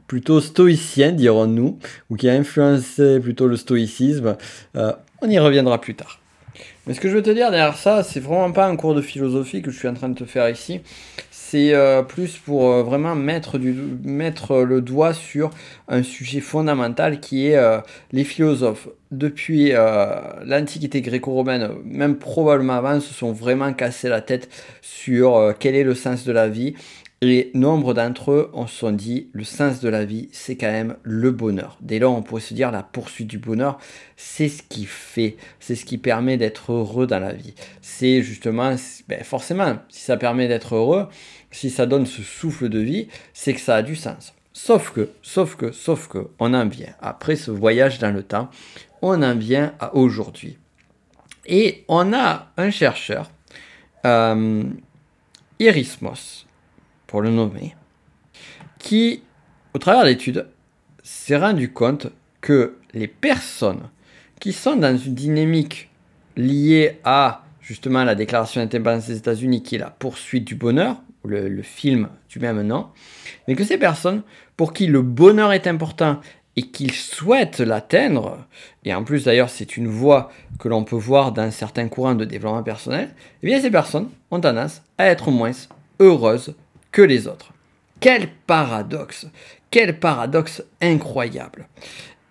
plutôt 0.09 0.41
stoïcien, 0.41 1.13
dirons-nous, 1.13 1.79
ou 2.11 2.17
qui 2.17 2.29
a 2.29 2.33
influencé 2.33 3.21
plutôt 3.21 3.47
le 3.47 3.57
stoïcisme. 3.57 4.37
on 4.75 5.29
y 5.29 5.39
reviendra 5.39 5.81
plus 5.81 5.95
tard. 5.95 6.22
Mais 6.87 6.95
ce 6.95 7.01
que 7.01 7.09
je 7.09 7.15
veux 7.15 7.23
te 7.23 7.31
dire 7.31 7.53
derrière 7.53 7.77
ça, 7.77 8.03
c'est 8.03 8.19
vraiment 8.19 8.51
pas 8.51 8.67
un 8.67 8.75
cours 8.75 8.95
de 8.95 9.03
philosophie 9.03 9.63
que 9.63 9.71
je 9.71 9.79
suis 9.79 9.87
en 9.87 9.95
train 9.95 10.09
de 10.09 10.19
te 10.19 10.25
faire 10.25 10.49
ici. 10.49 10.81
C'est 11.31 11.75
euh, 11.75 12.03
plus 12.03 12.39
pour 12.39 12.71
euh, 12.73 12.83
vraiment 12.83 13.15
mettre, 13.15 13.59
mettre 14.03 14.63
le 14.63 14.81
doigt 14.81 15.15
sur 15.15 15.51
un 15.87 16.03
sujet 16.03 16.41
fondamental 16.41 17.21
qui 17.21 17.47
est 17.49 17.57
euh, 17.57 17.79
les 18.11 18.25
philosophes. 18.25 18.89
Depuis 19.13 19.73
l'Antiquité 19.73 21.03
gréco-romaine, 21.03 21.69
même 21.85 22.17
probablement 22.17 22.73
avant, 22.73 22.99
se 22.99 23.13
sont 23.13 23.31
vraiment 23.31 23.75
cassés 23.75 24.09
la 24.09 24.23
tête 24.23 24.49
sur 24.81 25.55
quel 25.59 25.75
est 25.75 25.85
le 25.85 25.95
sens 25.95 26.25
de 26.25 26.33
la 26.33 26.49
vie 26.49 26.75
et 27.23 27.53
nombre 27.55 27.95
d'entre 27.95 28.33
eux 28.33 28.51
on 28.53 28.67
se 28.67 28.77
sont 28.77 28.91
dit 28.91 29.29
le 29.33 29.45
sens 29.45 29.81
de 29.81 29.89
la 29.89 30.05
vie, 30.05 30.29
c'est 30.33 30.57
quand 30.57 30.71
même 30.71 30.97
le 31.05 31.31
bonheur. 31.31 31.79
Dès 31.81 32.01
lors, 32.01 32.15
on 32.17 32.23
pourrait 32.23 32.41
se 32.41 32.53
dire 32.53 32.73
la 32.73 32.83
poursuite 32.83 33.29
du 33.29 33.39
bonheur, 33.39 33.79
c'est 34.17 34.49
ce 34.49 34.63
qui 34.63 34.85
fait, 34.85 35.37
c'est 35.61 35.77
ce 35.77 35.85
qui 35.85 35.99
permet 35.99 36.37
d'être 36.37 36.73
heureux 36.73 37.07
dans 37.07 37.21
la 37.21 37.33
vie. 37.33 37.55
C'est 37.81 38.23
justement, 38.23 38.75
ben 39.09 39.23
forcément, 39.23 39.79
si 39.89 40.03
ça 40.03 40.17
permet 40.17 40.49
d'être 40.49 40.75
heureux, 40.75 41.09
si 41.53 41.71
ça 41.71 41.87
donne 41.87 42.07
ce 42.07 42.23
souffle 42.23 42.69
de 42.69 42.81
vie, 42.81 43.07
c'est 43.33 43.55
que 43.55 43.61
ça 43.61 43.77
a 43.77 43.83
du 43.83 43.95
sens. 43.95 44.35
Sauf 44.53 44.91
que, 44.91 45.11
sauf 45.23 45.55
que, 45.55 45.71
sauf 45.71 46.09
que, 46.09 46.29
on 46.41 46.53
en 46.55 46.67
vient, 46.67 46.95
après 47.01 47.37
ce 47.37 47.53
voyage 47.53 48.01
dans 48.01 48.11
le 48.11 48.25
temps, 48.25 48.51
on 49.01 49.23
en 49.23 49.37
vient 49.37 49.75
à 49.79 49.95
aujourd'hui. 49.95 50.59
Et 51.47 51.85
on 51.89 52.13
a 52.13 52.49
un 52.57 52.71
chercheur, 52.71 53.31
euh, 54.05 54.65
Erismos, 55.61 56.47
pour 57.13 57.21
le 57.21 57.29
nommer, 57.29 57.77
qui, 58.79 59.23
au 59.75 59.79
travers 59.79 60.07
d'études, 60.07 60.47
s'est 61.03 61.37
rendu 61.37 61.71
compte 61.71 62.07
que 62.41 62.79
les 62.95 63.07
personnes 63.07 63.91
qui 64.41 64.55
sont 64.55 64.77
dans 64.77 64.97
une 64.97 65.15
dynamique 65.15 65.91
liée 66.39 67.01
à 67.05 67.45
justement 67.61 68.03
la 68.05 68.15
déclaration 68.15 68.63
d'indépendance 68.63 69.09
des 69.09 69.19
États-Unis, 69.19 69.63
qui 69.63 69.75
est 69.75 69.79
la 69.79 69.91
poursuite 69.91 70.47
du 70.47 70.55
bonheur, 70.55 71.03
le, 71.27 71.61
film 71.61 72.09
du 72.31 72.41
même 72.41 72.63
nom, 72.63 72.89
mais 73.47 73.57
que 73.57 73.65
ces 73.65 73.77
personnes, 73.77 74.23
pour 74.57 74.73
qui 74.73 74.87
le 74.87 75.03
bonheur 75.03 75.53
est 75.53 75.67
important 75.67 76.19
et 76.57 76.63
qu'ils 76.63 76.93
souhaitent 76.93 77.61
l'atteindre, 77.61 78.39
et 78.87 78.95
en 78.95 79.05
plus 79.05 79.25
d'ailleurs 79.25 79.51
c'est 79.51 79.77
une 79.77 79.87
voie 79.87 80.33
que 80.59 80.69
l'on 80.69 80.85
peut 80.85 80.97
voir 80.97 81.33
dans 81.33 81.51
certains 81.51 81.89
courants 81.89 82.15
de 82.15 82.25
développement 82.25 82.63
personnel, 82.63 83.11
eh 83.43 83.47
bien 83.47 83.61
ces 83.61 83.71
personnes 83.71 84.09
ont 84.31 84.41
tendance 84.41 84.81
à 84.97 85.09
être 85.09 85.31
moins 85.31 85.53
heureuses 86.01 86.55
que 86.93 87.03
les 87.03 87.27
autres. 87.27 87.53
Quel 88.01 88.29
paradoxe 88.47 89.27
Quel 89.71 89.99
paradoxe 89.99 90.63
incroyable 90.81 91.69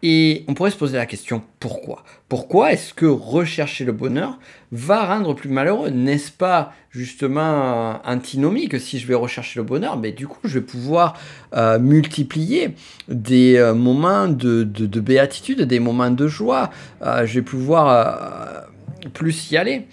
et 0.04 0.46
on 0.48 0.56
pourrait 0.56 0.72
se 0.72 0.78
poser 0.78 0.98
la 0.98 1.06
question 1.06 1.44
pourquoi? 1.60 2.04
Pourquoi 2.28 2.74
est-ce 2.74 2.94
que 2.94 3.06
rechercher 3.06 3.86
le 3.86 3.92
bonheur 3.92 4.40
va 4.72 5.06
rendre 5.06 5.36
plus 5.36 5.50
malheureux? 5.50 5.90
N'est-ce 5.90 6.32
pas 6.32 6.74
justement 6.90 8.02
antinomique 8.04 8.80
si 8.80 8.98
je 8.98 9.06
vais 9.06 9.14
rechercher 9.14 9.60
le 9.60 9.64
bonheur 9.64 9.98
mais 9.98 10.12
Du 10.12 10.28
coup, 10.28 10.40
je 10.44 10.56
vais 10.56 10.66
pouvoir 10.66 11.20
euh, 11.54 11.78
multiplier 11.78 12.74
des 13.10 13.58
euh, 13.58 13.76
moments 13.76 14.28
de, 14.28 14.64
béatitude, 14.64 15.62
des 15.62 15.80
moments 15.80 16.10
de 16.10 16.28
joie. 16.28 16.72
Euh, 17.04 17.28
je 17.28 17.36
vais 17.36 17.44
pouvoir 17.44 18.66
plus 19.14 19.52
y 19.52 19.58
aller? 19.58 19.86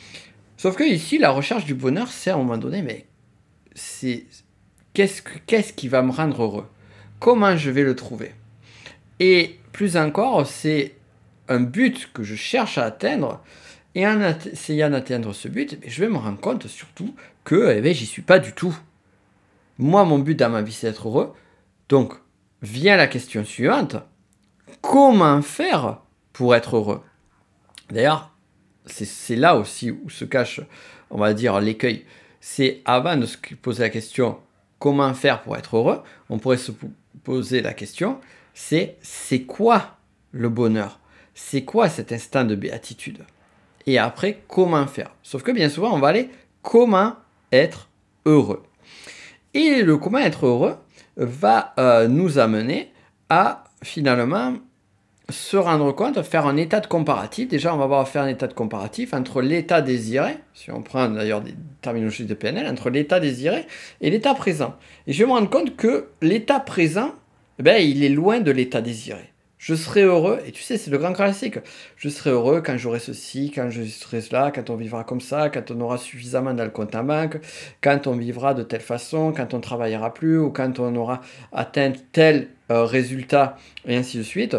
Sauf 0.56 0.74
que 0.74 0.84
ici, 0.84 1.18
la 1.18 1.30
recherche 1.30 1.66
du 1.66 1.74
bonheur, 1.74 2.08
c'est 2.08 2.30
à 2.30 2.34
un 2.34 2.38
moment 2.38 2.56
donné, 2.56 2.80
mais 2.80 3.04
c'est 3.74 4.24
qu'est-ce, 5.46 5.72
qui 5.72 5.86
va 5.86 6.02
me 6.02 6.10
rendre 6.10 6.42
heureux? 6.42 6.66
Comment 7.20 7.56
je 7.56 7.70
vais 7.70 7.84
le 7.84 7.94
trouver? 7.94 8.32
Et 9.20 9.58
plus 9.72 9.96
encore, 9.96 10.46
c'est 10.46 10.96
un 11.48 11.60
but 11.60 12.12
que 12.12 12.24
je 12.24 12.34
cherche 12.34 12.78
à 12.78 12.86
atteindre. 12.86 13.40
Et 13.94 14.06
en 14.06 14.20
essayant 14.20 14.90
d'atteindre 14.90 15.32
ce 15.32 15.48
but, 15.48 15.78
je 15.86 16.00
vais 16.00 16.08
me 16.08 16.16
rendre 16.16 16.40
compte 16.40 16.66
surtout 16.66 17.14
que 17.44 17.76
eh 17.76 17.80
bien, 17.80 17.92
j'y 17.92 18.06
suis 18.06 18.22
pas 18.22 18.38
du 18.38 18.52
tout. 18.52 18.76
Moi, 19.78 20.04
mon 20.04 20.18
but 20.18 20.34
dans 20.34 20.50
ma 20.50 20.62
vie, 20.62 20.72
c'est 20.72 20.88
d'être 20.88 21.08
heureux. 21.08 21.32
Donc, 21.88 22.14
vient 22.62 22.96
la 22.96 23.06
question 23.06 23.44
suivante. 23.44 23.96
Comment 24.80 25.42
faire 25.42 26.00
pour 26.32 26.56
être 26.56 26.76
heureux? 26.76 27.02
D'ailleurs, 27.90 28.34
c'est 28.86 29.36
là 29.36 29.56
aussi 29.56 29.92
où 29.92 30.10
se 30.10 30.24
cache, 30.24 30.60
on 31.10 31.18
va 31.18 31.34
dire, 31.34 31.60
l'écueil. 31.60 32.04
C'est 32.40 32.82
avant 32.84 33.16
de 33.16 33.26
se 33.26 33.36
poser 33.62 33.82
la 33.82 33.90
question 33.90 34.38
comment 34.78 35.14
faire 35.14 35.42
pour 35.42 35.56
être 35.56 35.76
heureux, 35.76 36.02
on 36.28 36.38
pourrait 36.38 36.56
se 36.56 36.72
poser 37.24 37.60
la 37.62 37.74
question, 37.74 38.20
c'est 38.54 38.96
c'est 39.02 39.42
quoi 39.42 39.96
le 40.32 40.48
bonheur? 40.48 41.00
C'est 41.34 41.64
quoi 41.64 41.88
cet 41.88 42.12
instant 42.12 42.44
de 42.44 42.54
béatitude? 42.54 43.24
Et 43.86 43.98
après, 43.98 44.42
comment 44.48 44.86
faire? 44.86 45.10
Sauf 45.22 45.42
que 45.42 45.52
bien 45.52 45.68
souvent, 45.68 45.94
on 45.94 45.98
va 45.98 46.08
aller 46.08 46.30
comment 46.62 47.16
être 47.52 47.88
heureux? 48.26 48.62
Et 49.54 49.82
le 49.82 49.96
comment 49.96 50.18
être 50.18 50.46
heureux 50.46 50.76
va 51.16 51.74
euh, 51.78 52.08
nous 52.08 52.38
amener 52.38 52.92
à 53.30 53.64
finalement 53.82 54.54
se 55.30 55.56
rendre 55.56 55.92
compte, 55.92 56.22
faire 56.22 56.46
un 56.46 56.56
état 56.56 56.80
de 56.80 56.86
comparatif. 56.86 57.48
Déjà, 57.48 57.74
on 57.74 57.78
va 57.78 57.86
voir 57.86 58.08
faire 58.08 58.22
un 58.22 58.28
état 58.28 58.46
de 58.46 58.54
comparatif 58.54 59.12
entre 59.12 59.42
l'état 59.42 59.82
désiré, 59.82 60.36
si 60.54 60.70
on 60.70 60.82
prend 60.82 61.08
d'ailleurs 61.08 61.42
des 61.42 61.54
terminologies 61.82 62.24
de 62.24 62.34
PNL, 62.34 62.66
entre 62.66 62.88
l'état 62.88 63.20
désiré 63.20 63.66
et 64.00 64.10
l'état 64.10 64.34
présent. 64.34 64.74
Et 65.06 65.12
je 65.12 65.22
vais 65.22 65.26
me 65.26 65.34
rendre 65.34 65.50
compte 65.50 65.76
que 65.76 66.08
l'état 66.22 66.60
présent, 66.60 67.12
eh 67.58 67.62
ben, 67.62 67.76
il 67.76 68.02
est 68.02 68.08
loin 68.08 68.40
de 68.40 68.50
l'état 68.50 68.80
désiré. 68.80 69.32
Je 69.58 69.74
serai 69.74 70.02
heureux, 70.02 70.38
et 70.46 70.52
tu 70.52 70.62
sais, 70.62 70.78
c'est 70.78 70.90
le 70.90 70.98
grand 70.98 71.12
classique. 71.12 71.58
Je 71.96 72.08
serai 72.08 72.30
heureux 72.30 72.62
quand 72.64 72.78
j'aurai 72.78 73.00
ceci, 73.00 73.50
quand 73.52 73.70
je 73.70 73.82
serai 73.82 74.20
cela, 74.20 74.52
quand 74.54 74.70
on 74.70 74.76
vivra 74.76 75.02
comme 75.02 75.20
ça, 75.20 75.50
quand 75.50 75.72
on 75.72 75.80
aura 75.80 75.98
suffisamment 75.98 76.54
dans 76.54 76.64
le 76.64 76.70
compte 76.70 76.94
en 76.94 77.02
banque, 77.02 77.40
quand 77.82 78.06
on 78.06 78.16
vivra 78.16 78.54
de 78.54 78.62
telle 78.62 78.80
façon, 78.80 79.32
quand 79.36 79.52
on 79.54 79.60
travaillera 79.60 80.14
plus, 80.14 80.38
ou 80.38 80.50
quand 80.50 80.78
on 80.78 80.94
aura 80.94 81.20
atteint 81.52 81.92
tel 82.12 82.48
euh, 82.70 82.84
résultat, 82.84 83.56
et 83.84 83.96
ainsi 83.96 84.18
de 84.18 84.22
suite. 84.22 84.56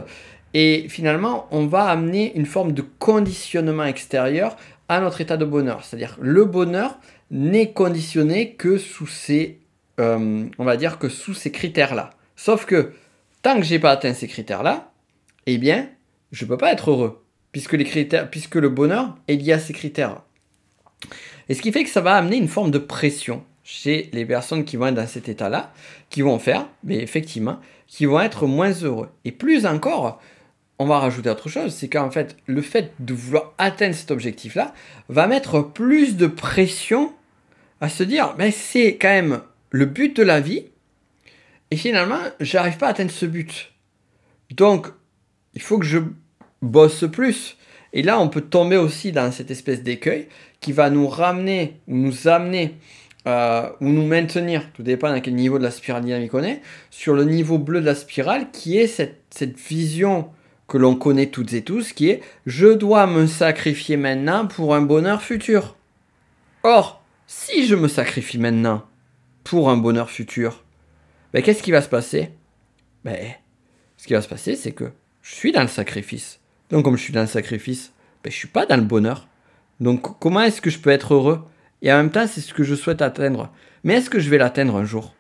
Et 0.54 0.88
finalement, 0.90 1.48
on 1.52 1.68
va 1.68 1.86
amener 1.86 2.36
une 2.36 2.46
forme 2.46 2.72
de 2.72 2.82
conditionnement 2.82 3.86
extérieur 3.86 4.58
à 4.88 5.00
notre 5.00 5.22
état 5.22 5.38
de 5.38 5.46
bonheur. 5.46 5.84
C'est-à-dire 5.84 6.18
le 6.20 6.46
bonheur 6.46 6.98
n'est 7.32 7.72
conditionné 7.72 8.54
que 8.54 8.78
sous 8.78 9.08
ces, 9.08 9.60
euh, 10.00 10.46
on 10.58 10.64
va 10.64 10.78
dire 10.78 10.98
que 10.98 11.10
sous 11.10 11.34
ces 11.34 11.52
critères-là. 11.52 12.12
Sauf 12.36 12.66
que 12.66 12.94
tant 13.42 13.56
que 13.58 13.64
j'ai 13.64 13.80
pas 13.80 13.92
atteint 13.92 14.14
ces 14.14 14.28
critères-là, 14.28 14.92
eh 15.46 15.58
bien, 15.58 15.90
je 16.32 16.46
peux 16.46 16.58
pas 16.58 16.72
être 16.72 16.92
heureux, 16.92 17.24
puisque 17.52 17.74
les 17.74 17.84
critères, 17.84 18.30
puisque 18.30 18.56
le 18.56 18.70
bonheur 18.70 19.16
est 19.28 19.36
lié 19.36 19.54
à 19.54 19.60
ces 19.60 19.74
critères. 19.74 20.22
Et 21.48 21.54
ce 21.54 21.62
qui 21.62 21.72
fait 21.72 21.84
que 21.84 21.90
ça 21.90 22.02
va 22.02 22.16
amener 22.16 22.38
une 22.38 22.48
forme 22.48 22.72
de 22.72 22.78
pression 22.78 23.44
chez 23.64 24.10
les 24.14 24.26
personnes 24.26 24.66
qui 24.66 24.78
vont 24.78 24.88
être 24.88 24.96
dans 24.96 25.08
cet 25.08 25.30
état-là, 25.30 25.72
qui 26.10 26.22
vont 26.22 26.40
faire, 26.40 26.68
mais 26.84 26.98
effectivement, 26.98 27.60
qui 27.88 28.06
vont 28.06 28.20
être 28.20 28.48
moins 28.48 28.72
heureux. 28.72 29.10
Et 29.26 29.32
plus 29.32 29.66
encore, 29.66 30.22
on 30.80 30.86
va 30.86 31.00
rajouter 31.00 31.30
autre 31.30 31.50
chose, 31.50 31.74
c'est 31.74 31.90
qu'en 31.90 32.10
fait, 32.10 32.38
le 32.48 32.62
fait 32.62 32.94
de 33.00 33.14
vouloir 33.14 33.54
atteindre 33.58 33.94
cet 33.94 34.12
objectif-là 34.12 34.74
va 35.10 35.28
mettre 35.28 35.62
plus 35.62 36.16
de 36.16 36.26
pression 36.26 37.14
à 37.82 37.90
se 37.90 38.04
dire, 38.04 38.34
mais 38.38 38.52
c'est 38.52 38.96
quand 38.96 39.10
même 39.10 39.42
le 39.72 39.86
but 39.86 40.16
de 40.16 40.24
la 40.24 40.40
vie, 40.40 40.66
et 41.72 41.76
finalement, 41.76 42.20
j'arrive 42.40 42.78
pas 42.78 42.88
à 42.88 42.90
atteindre 42.92 43.12
ce 43.12 43.26
but. 43.26 43.74
Donc, 44.52 44.88
il 45.54 45.62
faut 45.62 45.78
que 45.78 45.86
je 45.86 46.00
bosse 46.62 47.06
plus. 47.12 47.58
Et 47.94 48.02
là, 48.02 48.20
on 48.20 48.30
peut 48.30 48.42
tomber 48.42 48.78
aussi 48.78 49.12
dans 49.12 49.32
cette 49.32 49.52
espèce 49.52 49.84
d'écueil 49.84 50.28
qui 50.62 50.72
va 50.72 50.90
nous 50.90 51.08
ramener 51.08 51.80
ou 51.88 51.96
nous 51.96 52.28
amener 52.28 52.76
euh, 53.28 53.70
ou 53.82 53.90
nous 53.90 54.06
maintenir, 54.06 54.72
tout 54.74 54.82
dépend 54.82 55.12
à 55.12 55.20
quel 55.20 55.36
niveau 55.36 55.58
de 55.58 55.64
la 55.64 55.72
spirale 55.72 56.04
dynamique 56.04 56.34
on 56.34 56.44
est, 56.44 56.62
sur 56.90 57.14
le 57.14 57.26
niveau 57.26 57.58
bleu 57.58 57.82
de 57.82 57.86
la 57.86 57.96
spirale 57.96 58.50
qui 58.52 58.78
est 58.78 58.88
cette, 58.88 59.22
cette 59.30 59.60
vision 59.60 60.30
que 60.70 60.78
l'on 60.78 60.96
connaît 60.96 61.28
toutes 61.28 61.54
et 61.54 61.64
tous, 61.64 61.92
qui 61.92 62.10
est 62.10 62.22
je 62.46 62.68
dois 62.68 63.08
me 63.08 63.28
sacrifier 63.28 63.98
maintenant 63.98 64.48
pour 64.48 64.74
un 64.74 64.82
bonheur 64.82 65.22
futur. 65.22 65.76
Or, 66.64 67.04
si 67.28 67.68
je 67.68 67.76
me 67.76 67.90
sacrifie 67.90 68.38
maintenant 68.38 68.86
pour 69.44 69.70
un 69.70 69.78
bonheur 69.78 70.10
futur, 70.10 70.64
ben, 71.34 71.44
qu'est-ce 71.44 71.64
qui 71.64 71.72
va 71.72 71.82
se 71.82 71.90
passer? 71.90 72.30
Ben, 73.04 73.18
Ce 73.98 74.08
qui 74.08 74.14
va 74.14 74.22
se 74.22 74.30
passer, 74.30 74.56
c'est 74.56 74.72
que 74.72 74.92
je 75.22 75.36
suis 75.36 75.52
dans 75.52 75.62
le 75.62 75.68
sacrifice. 75.68 76.40
Donc 76.70 76.86
comme 76.86 76.98
je 76.98 77.04
suis 77.04 77.14
dans 77.14 77.22
le 77.22 77.28
sacrifice, 77.28 77.92
ben, 78.24 78.32
je 78.32 78.38
suis 78.38 78.48
pas 78.48 78.66
dans 78.66 78.78
le 78.78 78.84
bonheur. 78.84 79.28
Donc 79.80 80.20
comment 80.20 80.42
est-ce 80.42 80.62
que 80.62 80.70
je 80.70 80.80
peux 80.80 80.90
être 80.90 81.14
heureux? 81.14 81.44
Et 81.82 81.92
en 81.92 81.98
même 81.98 82.12
temps, 82.12 82.28
c'est 82.28 82.42
ce 82.42 82.54
que 82.54 82.64
je 82.64 82.76
souhaite 82.76 83.02
atteindre. 83.02 83.52
Mais 83.84 83.96
est-ce 83.96 84.10
que 84.10 84.20
je 84.20 84.30
vais 84.30 84.38
l'atteindre 84.38 84.76
un 84.76 84.86
jour? 84.86 85.16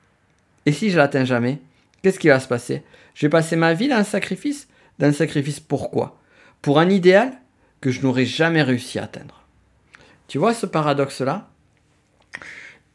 Et 0.65 0.71
si 0.71 0.89
je 0.89 0.97
l'atteins 0.97 1.25
jamais, 1.25 1.59
qu'est-ce 2.01 2.19
qui 2.19 2.27
va 2.27 2.39
se 2.39 2.47
passer? 2.47 2.83
Je 3.13 3.25
vais 3.25 3.29
passer 3.29 3.55
ma 3.55 3.73
vie 3.73 3.87
dans 3.87 3.97
le 3.97 4.03
sacrifice? 4.03 4.67
D'un 4.99 5.13
sacrifice 5.13 5.59
pourquoi? 5.59 6.17
Pour 6.61 6.79
un 6.79 6.89
idéal 6.89 7.33
que 7.81 7.91
je 7.91 8.01
n'aurais 8.01 8.25
jamais 8.25 8.61
réussi 8.61 8.99
à 8.99 9.03
atteindre. 9.03 9.43
Tu 10.27 10.37
vois 10.37 10.53
ce 10.53 10.65
paradoxe-là? 10.65 11.49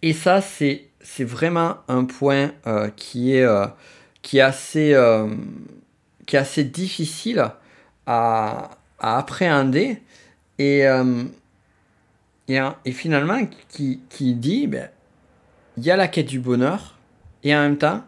Et 0.03 0.13
ça, 0.13 0.41
c'est, 0.41 0.91
vraiment 1.19 1.79
un 1.89 2.05
point 2.05 2.53
euh, 2.67 2.91
qui, 2.95 3.35
est, 3.35 3.43
euh, 3.43 3.67
qui, 4.23 4.39
est 4.39 4.43
assez, 4.43 4.93
euh, 4.95 5.35
qui 6.27 6.37
est 6.37 6.39
assez 6.39 6.65
difficile 6.65 7.45
à, 8.07 8.71
appréhender 8.99 10.01
et, 10.59 10.87
finalement 12.93 13.47
qui, 13.69 14.01
qui 14.09 14.35
dit 14.35 14.67
ben, 14.67 14.89
il 15.77 15.85
y 15.85 15.91
a 15.91 15.97
la 15.97 16.09
quête 16.09 16.27
du 16.27 16.39
bonheur 16.39 16.97
et 17.43 17.55
en 17.55 17.61
même 17.61 17.79
temps, 17.79 18.03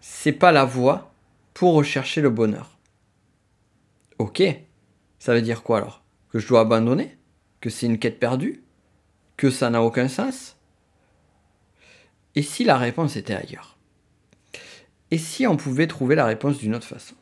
c'est 0.00 0.32
pas 0.32 0.52
la 0.52 0.64
voie 0.64 1.12
pour 1.54 1.74
rechercher 1.74 2.20
le 2.20 2.30
bonheur. 2.30 2.73
Ok, 4.24 4.42
ça 5.18 5.34
veut 5.34 5.42
dire 5.42 5.62
quoi 5.62 5.76
alors? 5.76 6.02
Que 6.30 6.38
je 6.38 6.48
dois 6.48 6.60
abandonner? 6.60 7.18
Que 7.60 7.68
c'est 7.68 7.84
une 7.84 7.98
quête 7.98 8.18
perdue? 8.18 8.64
Que 9.36 9.50
ça 9.50 9.68
n'a 9.68 9.82
aucun 9.82 10.08
sens? 10.08 10.56
Et 12.34 12.40
si 12.40 12.64
la 12.64 12.78
réponse 12.78 13.16
était 13.16 13.34
ailleurs? 13.34 13.76
Et 15.10 15.18
si 15.18 15.46
on 15.46 15.58
pouvait 15.58 15.86
trouver 15.88 16.14
la 16.14 16.24
réponse 16.24 16.56
d'une 16.56 16.74
autre 16.74 16.86
façon? 16.86 17.14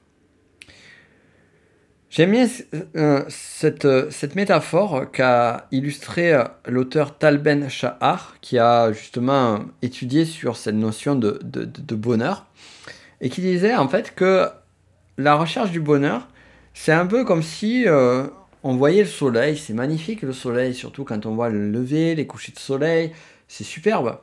J'aime 2.09 2.31
bien 2.31 2.47
euh, 2.95 3.25
cette, 3.29 3.89
cette, 4.13 4.37
métaphore 4.37 5.11
qu'a 5.11 5.67
illustré 5.73 6.33
euh, 6.33 6.45
l'auteur 6.69 7.19
Talben 7.19 7.69
Shahar, 7.69 8.37
qui 8.41 8.61
a 8.61 8.93
justement 8.93 9.65
étudié 9.83 10.25
sur 10.25 10.57
cette 10.57 10.77
notion 10.77 11.17
de 11.17 11.95
bonheur, 11.97 12.47
et 13.21 13.29
qui 13.29 13.41
disait 13.41 13.75
en 13.75 13.89
fait 13.89 14.15
que 14.15 14.47
la 15.19 15.35
recherche 15.35 15.73
du 15.73 15.81
bonheur, 15.81 16.29
c'est 16.75 16.93
un 16.93 17.07
peu 17.07 17.25
comme 17.25 17.43
si 17.43 17.87
euh, 17.87 18.27
on 18.63 18.77
voyait 18.77 19.03
le 19.03 19.09
soleil, 19.09 19.57
c'est 19.57 19.75
magnifique 19.75 20.23
le 20.23 20.33
soleil, 20.33 20.75
surtout 20.75 21.05
quand 21.05 21.27
on 21.27 21.35
voit 21.35 21.49
le 21.49 21.71
lever, 21.71 22.15
les 22.15 22.27
couchers 22.27 22.53
de 22.53 22.59
soleil, 22.59 23.13
c'est 23.49 23.65
superbe. 23.65 24.19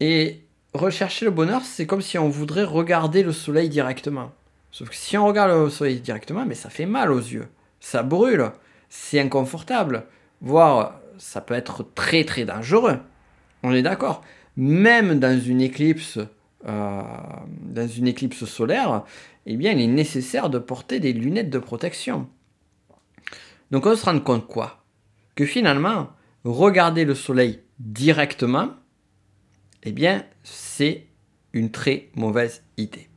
Et 0.00 0.42
rechercher 0.74 1.24
le 1.24 1.30
bonheur, 1.30 1.62
c'est 1.64 1.86
comme 1.86 2.02
si 2.02 2.18
on 2.18 2.28
voudrait 2.28 2.64
regarder 2.64 3.22
le 3.22 3.32
soleil 3.32 3.68
directement. 3.68 4.32
Sauf 4.70 4.90
que 4.90 4.94
si 4.94 5.16
on 5.16 5.26
regarde 5.26 5.50
le 5.58 5.70
soleil 5.70 6.00
directement, 6.00 6.44
mais 6.44 6.54
ça 6.54 6.68
fait 6.68 6.86
mal 6.86 7.10
aux 7.10 7.18
yeux, 7.18 7.48
ça 7.80 8.02
brûle, 8.02 8.50
c'est 8.88 9.20
inconfortable, 9.20 10.04
voire 10.40 11.00
ça 11.18 11.40
peut 11.40 11.54
être 11.54 11.84
très 11.94 12.24
très 12.24 12.44
dangereux. 12.44 12.98
On 13.62 13.72
est 13.72 13.82
d'accord. 13.82 14.22
Même 14.56 15.18
dans 15.18 15.38
une 15.40 15.60
éclipse, 15.60 16.18
euh, 16.68 17.02
dans 17.76 17.86
une 17.86 18.08
éclipse 18.08 18.44
solaire, 18.46 19.04
eh 19.44 19.56
bien, 19.56 19.72
il 19.72 19.80
est 19.82 19.86
nécessaire 19.86 20.50
de 20.50 20.58
porter 20.58 20.98
des 20.98 21.12
lunettes 21.12 21.50
de 21.50 21.58
protection. 21.58 22.28
Donc 23.70 23.86
on 23.86 23.94
se 23.94 24.04
rend 24.04 24.18
compte 24.18 24.46
quoi? 24.46 24.84
Que 25.34 25.44
finalement, 25.44 26.08
regarder 26.44 27.04
le 27.04 27.14
soleil 27.14 27.60
directement, 27.78 28.70
eh 29.82 29.92
bien, 29.92 30.24
c'est 30.42 31.06
une 31.52 31.70
très 31.70 32.08
mauvaise 32.16 32.64
idée. 32.78 33.08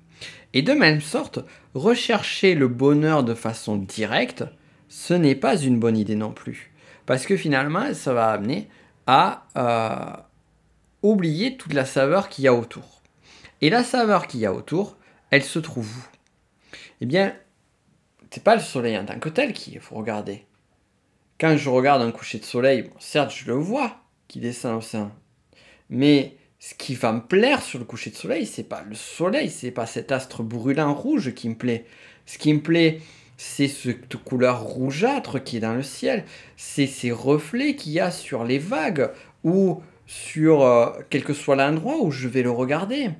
Et 0.53 0.61
de 0.61 0.73
même 0.73 0.99
sorte, 0.99 1.39
rechercher 1.73 2.53
le 2.53 2.67
bonheur 2.67 3.23
de 3.23 3.33
façon 3.33 3.77
directe, 3.77 4.43
ce 4.89 5.13
n'est 5.13 5.35
pas 5.35 5.55
une 5.55 5.79
bonne 5.79 5.97
idée 5.97 6.15
non 6.15 6.31
plus. 6.31 6.73
Parce 7.05 7.25
que 7.25 7.37
finalement, 7.37 7.93
ça 7.93 8.13
va 8.13 8.29
amener 8.31 8.67
à 9.07 9.47
euh, 9.57 10.21
oublier 11.01 11.55
toute 11.55 11.73
la 11.73 11.85
saveur 11.85 12.27
qu'il 12.29 12.43
y 12.43 12.47
a 12.47 12.53
autour. 12.53 12.98
Et 13.61 13.69
la 13.69 13.83
saveur 13.83 14.27
qu'il 14.27 14.39
y 14.39 14.45
a 14.45 14.53
autour, 14.53 14.97
elle 15.31 15.43
se 15.43 15.59
trouve 15.59 15.87
où? 15.87 16.05
Eh 17.01 17.05
bien, 17.05 17.35
c'est 18.31 18.43
pas 18.43 18.55
le 18.55 18.61
soleil 18.61 18.97
en 18.97 19.05
tant 19.05 19.19
que 19.19 19.29
tel 19.29 19.53
qu'il 19.53 19.79
faut 19.79 19.95
regarder. 19.95 20.45
quand 21.39 21.55
je 21.55 21.69
regarde 21.69 22.01
un 22.01 22.11
coucher 22.11 22.39
de 22.39 22.45
soleil, 22.45 22.89
certes, 22.99 23.33
je 23.33 23.45
le 23.45 23.53
vois 23.53 24.01
qui 24.27 24.39
descend 24.39 24.77
au 24.77 24.81
sein, 24.81 25.11
mais 25.89 26.35
ce 26.59 26.75
qui 26.75 26.95
va 26.95 27.13
me 27.13 27.21
plaire 27.21 27.61
sur 27.61 27.79
le 27.79 27.85
coucher 27.85 28.09
de 28.09 28.15
soleil, 28.15 28.45
c'est 28.45 28.63
pas 28.63 28.83
le 28.83 28.95
soleil, 28.95 29.49
c'est 29.49 29.71
pas 29.71 29.85
cet 29.85 30.11
astre 30.11 30.43
brûlant 30.43 30.93
rouge 30.93 31.33
qui 31.33 31.47
me 31.47 31.55
plaît. 31.55 31.85
Ce 32.25 32.37
qui 32.37 32.53
me 32.53 32.59
plaît, 32.59 32.99
c'est 33.37 33.69
cette 33.69 34.17
couleur 34.17 34.61
rougeâtre 34.61 35.41
qui 35.41 35.57
est 35.57 35.61
dans 35.61 35.73
le 35.73 35.83
ciel, 35.83 36.25
c'est 36.57 36.87
ces 36.87 37.11
reflets 37.11 37.75
qu'il 37.75 37.93
y 37.93 38.01
a 38.01 38.11
sur 38.11 38.43
les 38.43 38.59
vagues 38.59 39.09
ou 39.45 39.81
sur 40.09 40.63
euh, 40.63 40.87
quel 41.11 41.23
que 41.23 41.35
soit 41.35 41.55
l'endroit 41.55 41.97
où 42.01 42.09
je 42.09 42.27
vais 42.27 42.41
le 42.41 42.49
regarder. 42.49 43.11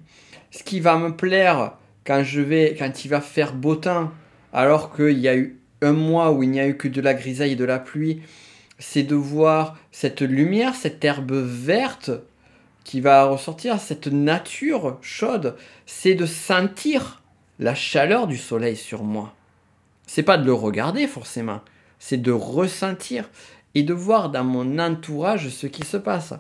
Ce 0.49 0.63
qui 0.63 0.80
va 0.80 0.97
me 0.97 1.15
plaire 1.15 1.73
quand 2.04 2.23
je 2.23 2.41
vais, 2.41 2.75
quand 2.78 3.06
il 3.06 3.10
va 3.10 3.21
faire 3.21 3.54
beau 3.54 3.75
temps, 3.75 4.10
alors 4.54 4.95
qu'il 4.95 5.19
y 5.19 5.28
a 5.28 5.36
eu 5.38 5.60
un 5.84 5.93
mois 5.93 6.32
où 6.32 6.41
il 6.41 6.49
n'y 6.49 6.60
a 6.60 6.67
eu 6.67 6.75
que 6.75 6.88
de 6.88 6.99
la 6.99 7.13
grisaille 7.13 7.52
et 7.52 7.56
de 7.56 7.63
la 7.63 7.78
pluie, 7.78 8.23
c'est 8.80 9.04
de 9.04 9.13
voir 9.13 9.78
cette 9.91 10.21
lumière, 10.21 10.73
cette 10.73 11.06
herbe 11.06 11.32
verte 11.32 12.10
qui 12.84 13.02
va 13.02 13.25
ressortir, 13.25 13.80
cette 13.80 14.08
nature 14.08 14.97
chaude, 15.02 15.56
c'est 15.86 16.15
de 16.15 16.25
sentir 16.25 17.21
la 17.60 17.75
chaleur 17.75 18.25
du 18.25 18.38
soleil 18.38 18.75
sur 18.75 19.04
moi. 19.04 19.36
C'est 20.08 20.23
pas 20.23 20.39
de 20.39 20.45
le 20.45 20.54
regarder 20.54 21.06
forcément, 21.06 21.62
c'est 21.99 22.17
de 22.19 22.32
ressentir 22.32 23.30
et 23.75 23.84
de 23.84 23.93
voir 23.93 24.32
dans 24.32 24.43
mon 24.43 24.80
entourage 24.80 25.49
ce 25.49 25.67
qui 25.67 25.84
se 25.84 25.97
passe. 25.97 26.34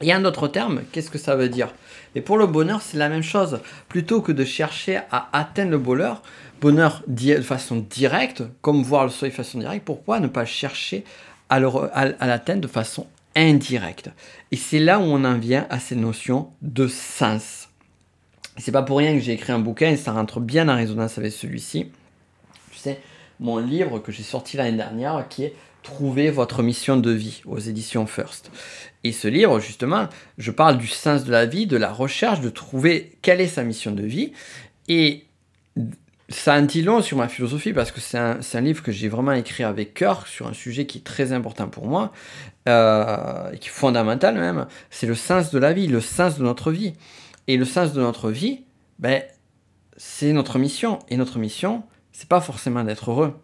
Il 0.00 0.08
y 0.08 0.12
a 0.12 0.16
un 0.16 0.24
autre 0.24 0.48
terme, 0.48 0.82
qu'est-ce 0.90 1.10
que 1.10 1.18
ça 1.18 1.36
veut 1.36 1.48
dire? 1.48 1.72
Et 2.14 2.20
pour 2.20 2.36
le 2.36 2.46
bonheur, 2.46 2.82
c'est 2.82 2.98
la 2.98 3.08
même 3.08 3.22
chose. 3.22 3.60
Plutôt 3.88 4.20
que 4.22 4.32
de 4.32 4.44
chercher 4.44 5.00
à 5.10 5.28
atteindre 5.32 5.70
le 5.70 5.78
bonheur, 5.78 6.22
bonheur 6.60 7.02
de 7.06 7.40
façon 7.40 7.76
directe, 7.76 8.42
comme 8.60 8.82
voir 8.82 9.04
le 9.04 9.10
soleil 9.10 9.30
de 9.30 9.36
façon 9.36 9.58
directe, 9.58 9.84
pourquoi 9.84 10.18
ne 10.20 10.26
pas 10.26 10.44
chercher 10.44 11.04
à 11.48 11.60
l'atteindre 11.60 12.62
de 12.62 12.66
façon 12.66 13.06
indirecte? 13.36 14.10
Et 14.50 14.56
c'est 14.56 14.80
là 14.80 14.98
où 14.98 15.02
on 15.02 15.24
en 15.24 15.38
vient 15.38 15.66
à 15.70 15.78
ces 15.78 15.96
notions 15.96 16.50
de 16.60 16.88
sens. 16.88 17.68
C'est 18.56 18.72
pas 18.72 18.82
pour 18.82 18.98
rien 18.98 19.14
que 19.14 19.20
j'ai 19.20 19.32
écrit 19.32 19.52
un 19.52 19.58
bouquin 19.58 19.90
et 19.90 19.96
ça 19.96 20.12
rentre 20.12 20.40
bien 20.40 20.68
en 20.68 20.76
résonance 20.76 21.18
avec 21.18 21.32
celui-ci. 21.32 21.90
Tu 22.70 22.78
sais, 22.78 23.00
mon 23.40 23.58
livre 23.58 23.98
que 24.00 24.12
j'ai 24.12 24.22
sorti 24.22 24.56
l'année 24.56 24.76
dernière 24.76 25.26
qui 25.28 25.44
est 25.44 25.54
Trouver 25.84 26.30
votre 26.30 26.62
mission 26.62 26.96
de 26.96 27.10
vie 27.10 27.42
aux 27.44 27.58
éditions 27.58 28.06
First. 28.06 28.50
Et 29.04 29.12
ce 29.12 29.28
livre, 29.28 29.60
justement, 29.60 30.08
je 30.38 30.50
parle 30.50 30.78
du 30.78 30.86
sens 30.86 31.24
de 31.24 31.30
la 31.30 31.44
vie, 31.44 31.66
de 31.66 31.76
la 31.76 31.92
recherche, 31.92 32.40
de 32.40 32.48
trouver 32.48 33.18
quelle 33.20 33.40
est 33.40 33.48
sa 33.48 33.64
mission 33.64 33.92
de 33.92 34.02
vie. 34.02 34.32
Et 34.88 35.26
ça 36.30 36.56
en 36.56 36.62
dit 36.62 36.80
long 36.80 37.02
sur 37.02 37.18
ma 37.18 37.28
philosophie 37.28 37.74
parce 37.74 37.92
que 37.92 38.00
c'est 38.00 38.16
un, 38.16 38.60
livre 38.62 38.82
que 38.82 38.92
j'ai 38.92 39.08
vraiment 39.08 39.32
écrit 39.32 39.62
avec 39.62 39.92
cœur 39.92 40.26
sur 40.26 40.46
un 40.46 40.54
sujet 40.54 40.86
qui 40.86 40.98
est 40.98 41.04
très 41.04 41.32
important 41.32 41.68
pour 41.68 41.86
moi, 41.86 42.12
euh, 42.66 43.50
qui 43.56 43.68
est 43.68 43.72
fondamental 43.72 44.36
même, 44.36 44.66
c'est 44.88 45.06
le 45.06 45.14
sens 45.14 45.50
de 45.50 45.58
la 45.58 45.74
vie, 45.74 45.86
le 45.86 46.00
sens 46.00 46.38
de 46.38 46.44
notre 46.44 46.72
vie. 46.72 46.94
Et 47.46 47.58
le 47.58 47.66
sens 47.66 47.92
de 47.92 48.00
notre 48.00 48.30
vie, 48.30 48.64
ben, 48.98 49.22
c'est 49.98 50.32
notre 50.32 50.58
mission. 50.58 50.98
Et 51.10 51.18
notre 51.18 51.38
mission, 51.38 51.82
c'est 52.12 52.28
pas 52.28 52.40
forcément 52.40 52.84
d'être 52.84 53.10
heureux. 53.10 53.38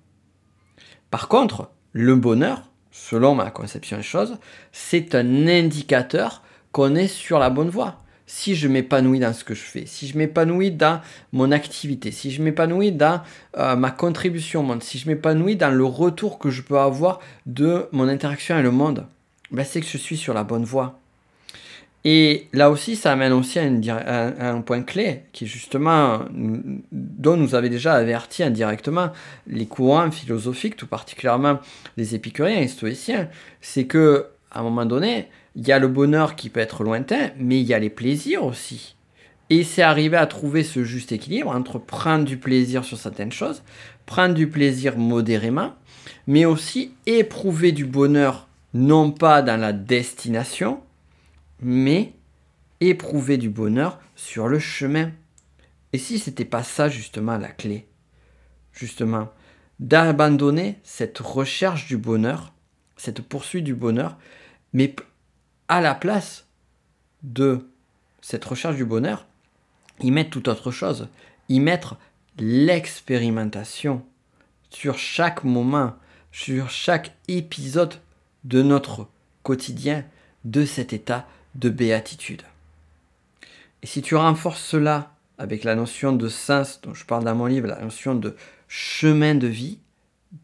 Par 1.10 1.28
contre, 1.28 1.70
le 1.92 2.16
bonheur, 2.16 2.62
selon 2.90 3.34
ma 3.34 3.50
conception 3.50 3.96
des 3.98 4.02
choses, 4.02 4.38
c'est 4.72 5.14
un 5.14 5.46
indicateur 5.46 6.42
qu'on 6.72 6.94
est 6.94 7.08
sur 7.08 7.38
la 7.38 7.50
bonne 7.50 7.70
voie 7.70 7.98
si 8.30 8.54
je 8.54 8.68
m'épanouis 8.68 9.18
dans 9.18 9.32
ce 9.32 9.42
que 9.42 9.54
je 9.54 9.60
fais, 9.60 9.86
si 9.86 10.06
je 10.06 10.16
m'épanouis 10.16 10.70
dans 10.70 11.00
mon 11.32 11.50
activité, 11.50 12.12
si 12.12 12.30
je 12.30 12.40
m'épanouis 12.40 12.92
dans 12.92 13.22
euh, 13.58 13.74
ma 13.74 13.90
contribution 13.90 14.60
au 14.60 14.62
monde, 14.62 14.84
si 14.84 14.98
je 14.98 15.08
m'épanouis 15.08 15.56
dans 15.56 15.74
le 15.74 15.84
retour 15.84 16.38
que 16.38 16.48
je 16.48 16.62
peux 16.62 16.78
avoir 16.78 17.18
de 17.46 17.88
mon 17.90 18.06
interaction 18.06 18.54
avec 18.54 18.64
le 18.64 18.70
monde, 18.70 19.04
ben 19.50 19.64
c'est 19.64 19.80
que 19.80 19.86
je 19.88 19.98
suis 19.98 20.16
sur 20.16 20.32
la 20.32 20.44
bonne 20.44 20.64
voie. 20.64 20.99
Et 22.04 22.48
là 22.54 22.70
aussi, 22.70 22.96
ça 22.96 23.12
amène 23.12 23.32
aussi 23.32 23.58
à, 23.58 24.48
un, 24.50 24.60
point 24.62 24.82
clé 24.82 25.24
qui 25.32 25.46
justement, 25.46 26.20
dont 26.92 27.36
nous 27.36 27.54
avait 27.54 27.68
déjà 27.68 27.94
averti 27.94 28.42
indirectement 28.42 29.10
les 29.46 29.66
courants 29.66 30.10
philosophiques, 30.10 30.76
tout 30.76 30.86
particulièrement 30.86 31.58
les 31.98 32.14
épicuriens 32.14 32.60
et 32.60 32.68
stoïciens, 32.68 33.28
c'est 33.60 33.84
que 33.84 34.26
à 34.50 34.60
un 34.60 34.62
moment 34.62 34.86
donné, 34.86 35.28
il 35.56 35.66
y 35.66 35.72
a 35.72 35.78
le 35.78 35.88
bonheur 35.88 36.36
qui 36.36 36.48
peut 36.48 36.60
être 36.60 36.84
lointain, 36.84 37.30
mais 37.36 37.60
il 37.60 37.66
y 37.66 37.74
a 37.74 37.78
les 37.78 37.90
plaisirs 37.90 38.44
aussi. 38.44 38.96
Et 39.50 39.64
c'est 39.64 39.82
arriver 39.82 40.16
à 40.16 40.26
trouver 40.26 40.62
ce 40.62 40.84
juste 40.84 41.12
équilibre 41.12 41.50
entre 41.50 41.78
prendre 41.78 42.24
du 42.24 42.36
plaisir 42.36 42.84
sur 42.84 42.96
certaines 42.96 43.32
choses, 43.32 43.62
prendre 44.06 44.34
du 44.34 44.48
plaisir 44.48 44.96
modérément, 44.96 45.74
mais 46.26 46.44
aussi 46.44 46.94
éprouver 47.06 47.72
du 47.72 47.84
bonheur 47.84 48.48
non 48.72 49.10
pas 49.10 49.42
dans 49.42 49.60
la 49.60 49.72
destination, 49.72 50.80
mais 51.60 52.14
éprouver 52.80 53.38
du 53.38 53.50
bonheur 53.50 54.00
sur 54.16 54.48
le 54.48 54.58
chemin. 54.58 55.12
Et 55.92 55.98
si 55.98 56.18
c'était 56.18 56.44
pas 56.44 56.62
ça 56.62 56.88
justement 56.88 57.36
la 57.36 57.48
clé? 57.48 57.86
Justement, 58.72 59.30
d'abandonner 59.78 60.78
cette 60.82 61.18
recherche 61.18 61.86
du 61.86 61.96
bonheur, 61.96 62.52
cette 62.96 63.22
poursuite 63.22 63.64
du 63.64 63.74
bonheur, 63.74 64.16
mais 64.72 64.94
à 65.68 65.80
la 65.80 65.94
place 65.94 66.46
de 67.22 67.68
cette 68.20 68.44
recherche 68.44 68.76
du 68.76 68.84
bonheur, 68.84 69.26
y 70.00 70.10
mettre 70.10 70.30
tout 70.30 70.48
autre 70.48 70.70
chose, 70.70 71.08
y 71.48 71.60
mettre 71.60 71.96
l'expérimentation 72.38 74.04
sur 74.70 74.98
chaque 74.98 75.44
moment, 75.44 75.96
sur 76.32 76.70
chaque 76.70 77.14
épisode 77.28 77.94
de 78.44 78.62
notre 78.62 79.08
quotidien, 79.42 80.04
de 80.44 80.64
cet 80.64 80.92
état 80.92 81.26
de 81.54 81.68
béatitude. 81.68 82.42
Et 83.82 83.86
si 83.86 84.02
tu 84.02 84.14
renforces 84.14 84.62
cela 84.62 85.14
avec 85.38 85.64
la 85.64 85.74
notion 85.74 86.12
de 86.12 86.28
sens 86.28 86.80
dont 86.82 86.94
je 86.94 87.04
parle 87.04 87.24
dans 87.24 87.34
mon 87.34 87.46
livre, 87.46 87.66
la 87.66 87.80
notion 87.80 88.14
de 88.14 88.36
chemin 88.68 89.34
de 89.34 89.46
vie, 89.46 89.78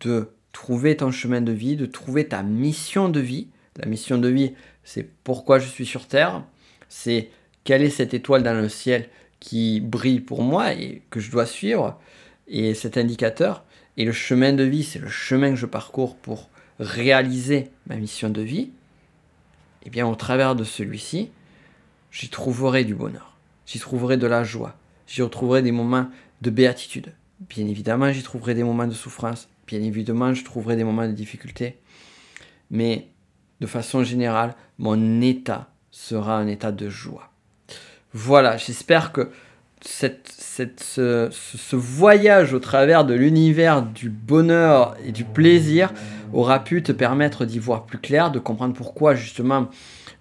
de 0.00 0.30
trouver 0.52 0.96
ton 0.96 1.10
chemin 1.10 1.40
de 1.40 1.52
vie, 1.52 1.76
de 1.76 1.86
trouver 1.86 2.26
ta 2.26 2.42
mission 2.42 3.08
de 3.08 3.20
vie, 3.20 3.48
la 3.76 3.86
mission 3.86 4.16
de 4.18 4.28
vie, 4.28 4.54
c'est 4.84 5.08
pourquoi 5.22 5.58
je 5.58 5.68
suis 5.68 5.84
sur 5.84 6.06
Terre, 6.06 6.42
c'est 6.88 7.30
quelle 7.64 7.82
est 7.82 7.90
cette 7.90 8.14
étoile 8.14 8.42
dans 8.42 8.54
le 8.54 8.68
ciel 8.68 9.08
qui 9.38 9.80
brille 9.80 10.20
pour 10.20 10.42
moi 10.42 10.72
et 10.72 11.02
que 11.10 11.20
je 11.20 11.30
dois 11.30 11.46
suivre, 11.46 12.00
et 12.48 12.74
cet 12.74 12.96
indicateur. 12.96 13.64
Et 13.96 14.04
le 14.04 14.12
chemin 14.12 14.52
de 14.52 14.64
vie, 14.64 14.84
c'est 14.84 14.98
le 14.98 15.08
chemin 15.08 15.50
que 15.50 15.56
je 15.56 15.66
parcours 15.66 16.16
pour 16.16 16.48
réaliser 16.78 17.70
ma 17.86 17.96
mission 17.96 18.30
de 18.30 18.42
vie. 18.42 18.70
Eh 19.86 19.90
bien, 19.90 20.04
au 20.08 20.16
travers 20.16 20.56
de 20.56 20.64
celui-ci, 20.64 21.30
j'y 22.10 22.28
trouverai 22.28 22.82
du 22.82 22.96
bonheur, 22.96 23.36
j'y 23.66 23.78
trouverai 23.78 24.16
de 24.16 24.26
la 24.26 24.42
joie, 24.42 24.74
j'y 25.06 25.22
retrouverai 25.22 25.62
des 25.62 25.70
moments 25.70 26.08
de 26.42 26.50
béatitude. 26.50 27.12
Bien 27.48 27.68
évidemment, 27.68 28.10
j'y 28.10 28.24
trouverai 28.24 28.54
des 28.54 28.64
moments 28.64 28.88
de 28.88 28.94
souffrance, 28.94 29.48
bien 29.68 29.80
évidemment, 29.80 30.34
je 30.34 30.44
trouverai 30.44 30.74
des 30.74 30.82
moments 30.82 31.06
de 31.06 31.12
difficulté. 31.12 31.78
Mais 32.68 33.06
de 33.60 33.66
façon 33.68 34.02
générale, 34.02 34.56
mon 34.78 35.20
état 35.20 35.70
sera 35.92 36.36
un 36.36 36.48
état 36.48 36.72
de 36.72 36.88
joie. 36.88 37.30
Voilà, 38.12 38.56
j'espère 38.56 39.12
que 39.12 39.30
cette, 39.88 40.32
ce, 40.80 41.28
ce, 41.30 41.76
voyage 41.76 42.52
au 42.52 42.58
travers 42.58 43.04
de 43.04 43.14
l'univers 43.14 43.82
du 43.82 44.08
bonheur 44.08 44.96
et 45.04 45.12
du 45.12 45.24
plaisir 45.24 45.92
aura 46.32 46.62
pu 46.62 46.82
te 46.82 46.92
permettre 46.92 47.44
d'y 47.44 47.58
voir 47.58 47.86
plus 47.86 47.98
clair, 47.98 48.30
de 48.30 48.38
comprendre 48.38 48.74
pourquoi 48.74 49.14
justement 49.14 49.68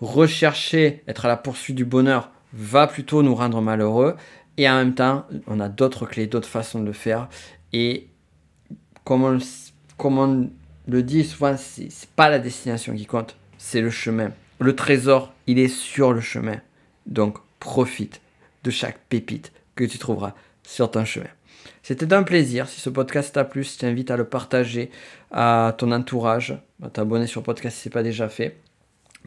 rechercher, 0.01 1.03
être 1.07 1.25
à 1.25 1.27
la 1.27 1.37
poursuite 1.37 1.75
du 1.75 1.85
bonheur 1.85 2.31
va 2.53 2.87
plutôt 2.87 3.23
nous 3.23 3.35
rendre 3.35 3.61
malheureux. 3.61 4.15
Et 4.57 4.69
en 4.69 4.75
même 4.75 4.93
temps, 4.93 5.25
on 5.47 5.59
a 5.59 5.67
d'autres 5.69 6.05
clés, 6.05 6.27
d'autres 6.27 6.47
façons 6.47 6.79
de 6.79 6.85
le 6.85 6.93
faire. 6.93 7.27
Et 7.73 8.07
comme 9.03 9.23
on, 9.23 9.37
comme 9.97 10.17
on 10.17 10.49
le 10.87 11.03
dit 11.03 11.25
souvent, 11.25 11.55
c'est 11.57 11.89
pas 12.15 12.29
la 12.29 12.39
destination 12.39 12.95
qui 12.95 13.05
compte, 13.05 13.35
c'est 13.57 13.81
le 13.81 13.89
chemin. 13.89 14.31
Le 14.59 14.75
trésor, 14.75 15.33
il 15.47 15.59
est 15.59 15.67
sur 15.67 16.13
le 16.13 16.21
chemin. 16.21 16.57
Donc, 17.05 17.37
profite 17.59 18.21
de 18.65 18.71
chaque 18.71 18.99
pépite 19.07 19.53
que 19.75 19.85
tu 19.85 19.97
trouveras 19.97 20.33
sur 20.63 20.91
ton 20.91 21.05
chemin. 21.05 21.29
C'était 21.83 22.13
un 22.13 22.23
plaisir. 22.23 22.67
Si 22.67 22.81
ce 22.81 22.89
podcast 22.89 23.33
t'a 23.33 23.43
plu, 23.43 23.63
je 23.63 23.77
t'invite 23.77 24.09
à 24.09 24.17
le 24.17 24.25
partager 24.25 24.89
à 25.31 25.75
ton 25.77 25.91
entourage, 25.91 26.57
à 26.83 26.89
t'abonner 26.89 27.27
sur 27.27 27.41
le 27.41 27.45
podcast 27.45 27.77
si 27.77 27.83
ce 27.83 27.89
n'est 27.89 27.93
pas 27.93 28.03
déjà 28.03 28.27
fait. 28.27 28.57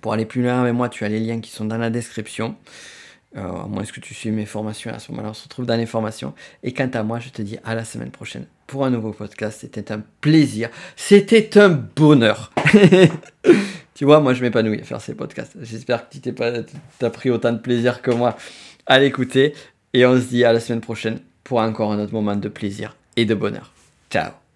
Pour 0.02 0.12
aller 0.12 0.26
plus 0.26 0.42
loin 0.42 0.60
avec 0.60 0.74
moi, 0.74 0.88
tu 0.88 1.04
as 1.04 1.08
les 1.08 1.20
liens 1.20 1.40
qui 1.40 1.50
sont 1.50 1.64
dans 1.64 1.78
la 1.78 1.90
description. 1.90 2.56
Euh, 3.36 3.42
à 3.42 3.66
moins 3.66 3.84
que 3.84 4.00
tu 4.00 4.14
suives 4.14 4.32
mes 4.32 4.46
formations, 4.46 4.90
à 4.90 4.98
ce 4.98 5.12
moment-là, 5.12 5.30
on 5.30 5.34
se 5.34 5.44
retrouve 5.44 5.66
dans 5.66 5.76
les 5.76 5.86
formations. 5.86 6.34
Et 6.62 6.72
quant 6.72 6.90
à 6.92 7.02
moi, 7.02 7.20
je 7.20 7.28
te 7.28 7.42
dis 7.42 7.58
à 7.64 7.74
la 7.74 7.84
semaine 7.84 8.10
prochaine 8.10 8.46
pour 8.66 8.84
un 8.84 8.90
nouveau 8.90 9.12
podcast. 9.12 9.58
C'était 9.60 9.92
un 9.92 10.02
plaisir. 10.20 10.70
C'était 10.96 11.58
un 11.58 11.68
bonheur. 11.68 12.52
tu 13.94 14.04
vois, 14.04 14.20
moi, 14.20 14.34
je 14.34 14.42
m'épanouis 14.42 14.80
à 14.80 14.84
faire 14.84 15.00
ces 15.00 15.14
podcasts. 15.14 15.56
J'espère 15.60 16.08
que 16.08 16.16
tu 16.16 16.34
t'as 16.98 17.10
pris 17.10 17.30
autant 17.30 17.52
de 17.52 17.58
plaisir 17.58 18.02
que 18.02 18.10
moi 18.10 18.36
à 18.88 18.98
l'écouter. 18.98 19.54
Et 19.94 20.04
on 20.04 20.16
se 20.20 20.26
dit 20.26 20.44
à 20.44 20.52
la 20.52 20.60
semaine 20.60 20.80
prochaine 20.80 21.20
pour 21.44 21.60
encore 21.60 21.92
un 21.92 22.00
autre 22.00 22.12
moment 22.12 22.36
de 22.36 22.48
plaisir 22.48 22.96
et 23.16 23.24
de 23.24 23.34
bonheur. 23.34 23.72
Ciao 24.10 24.47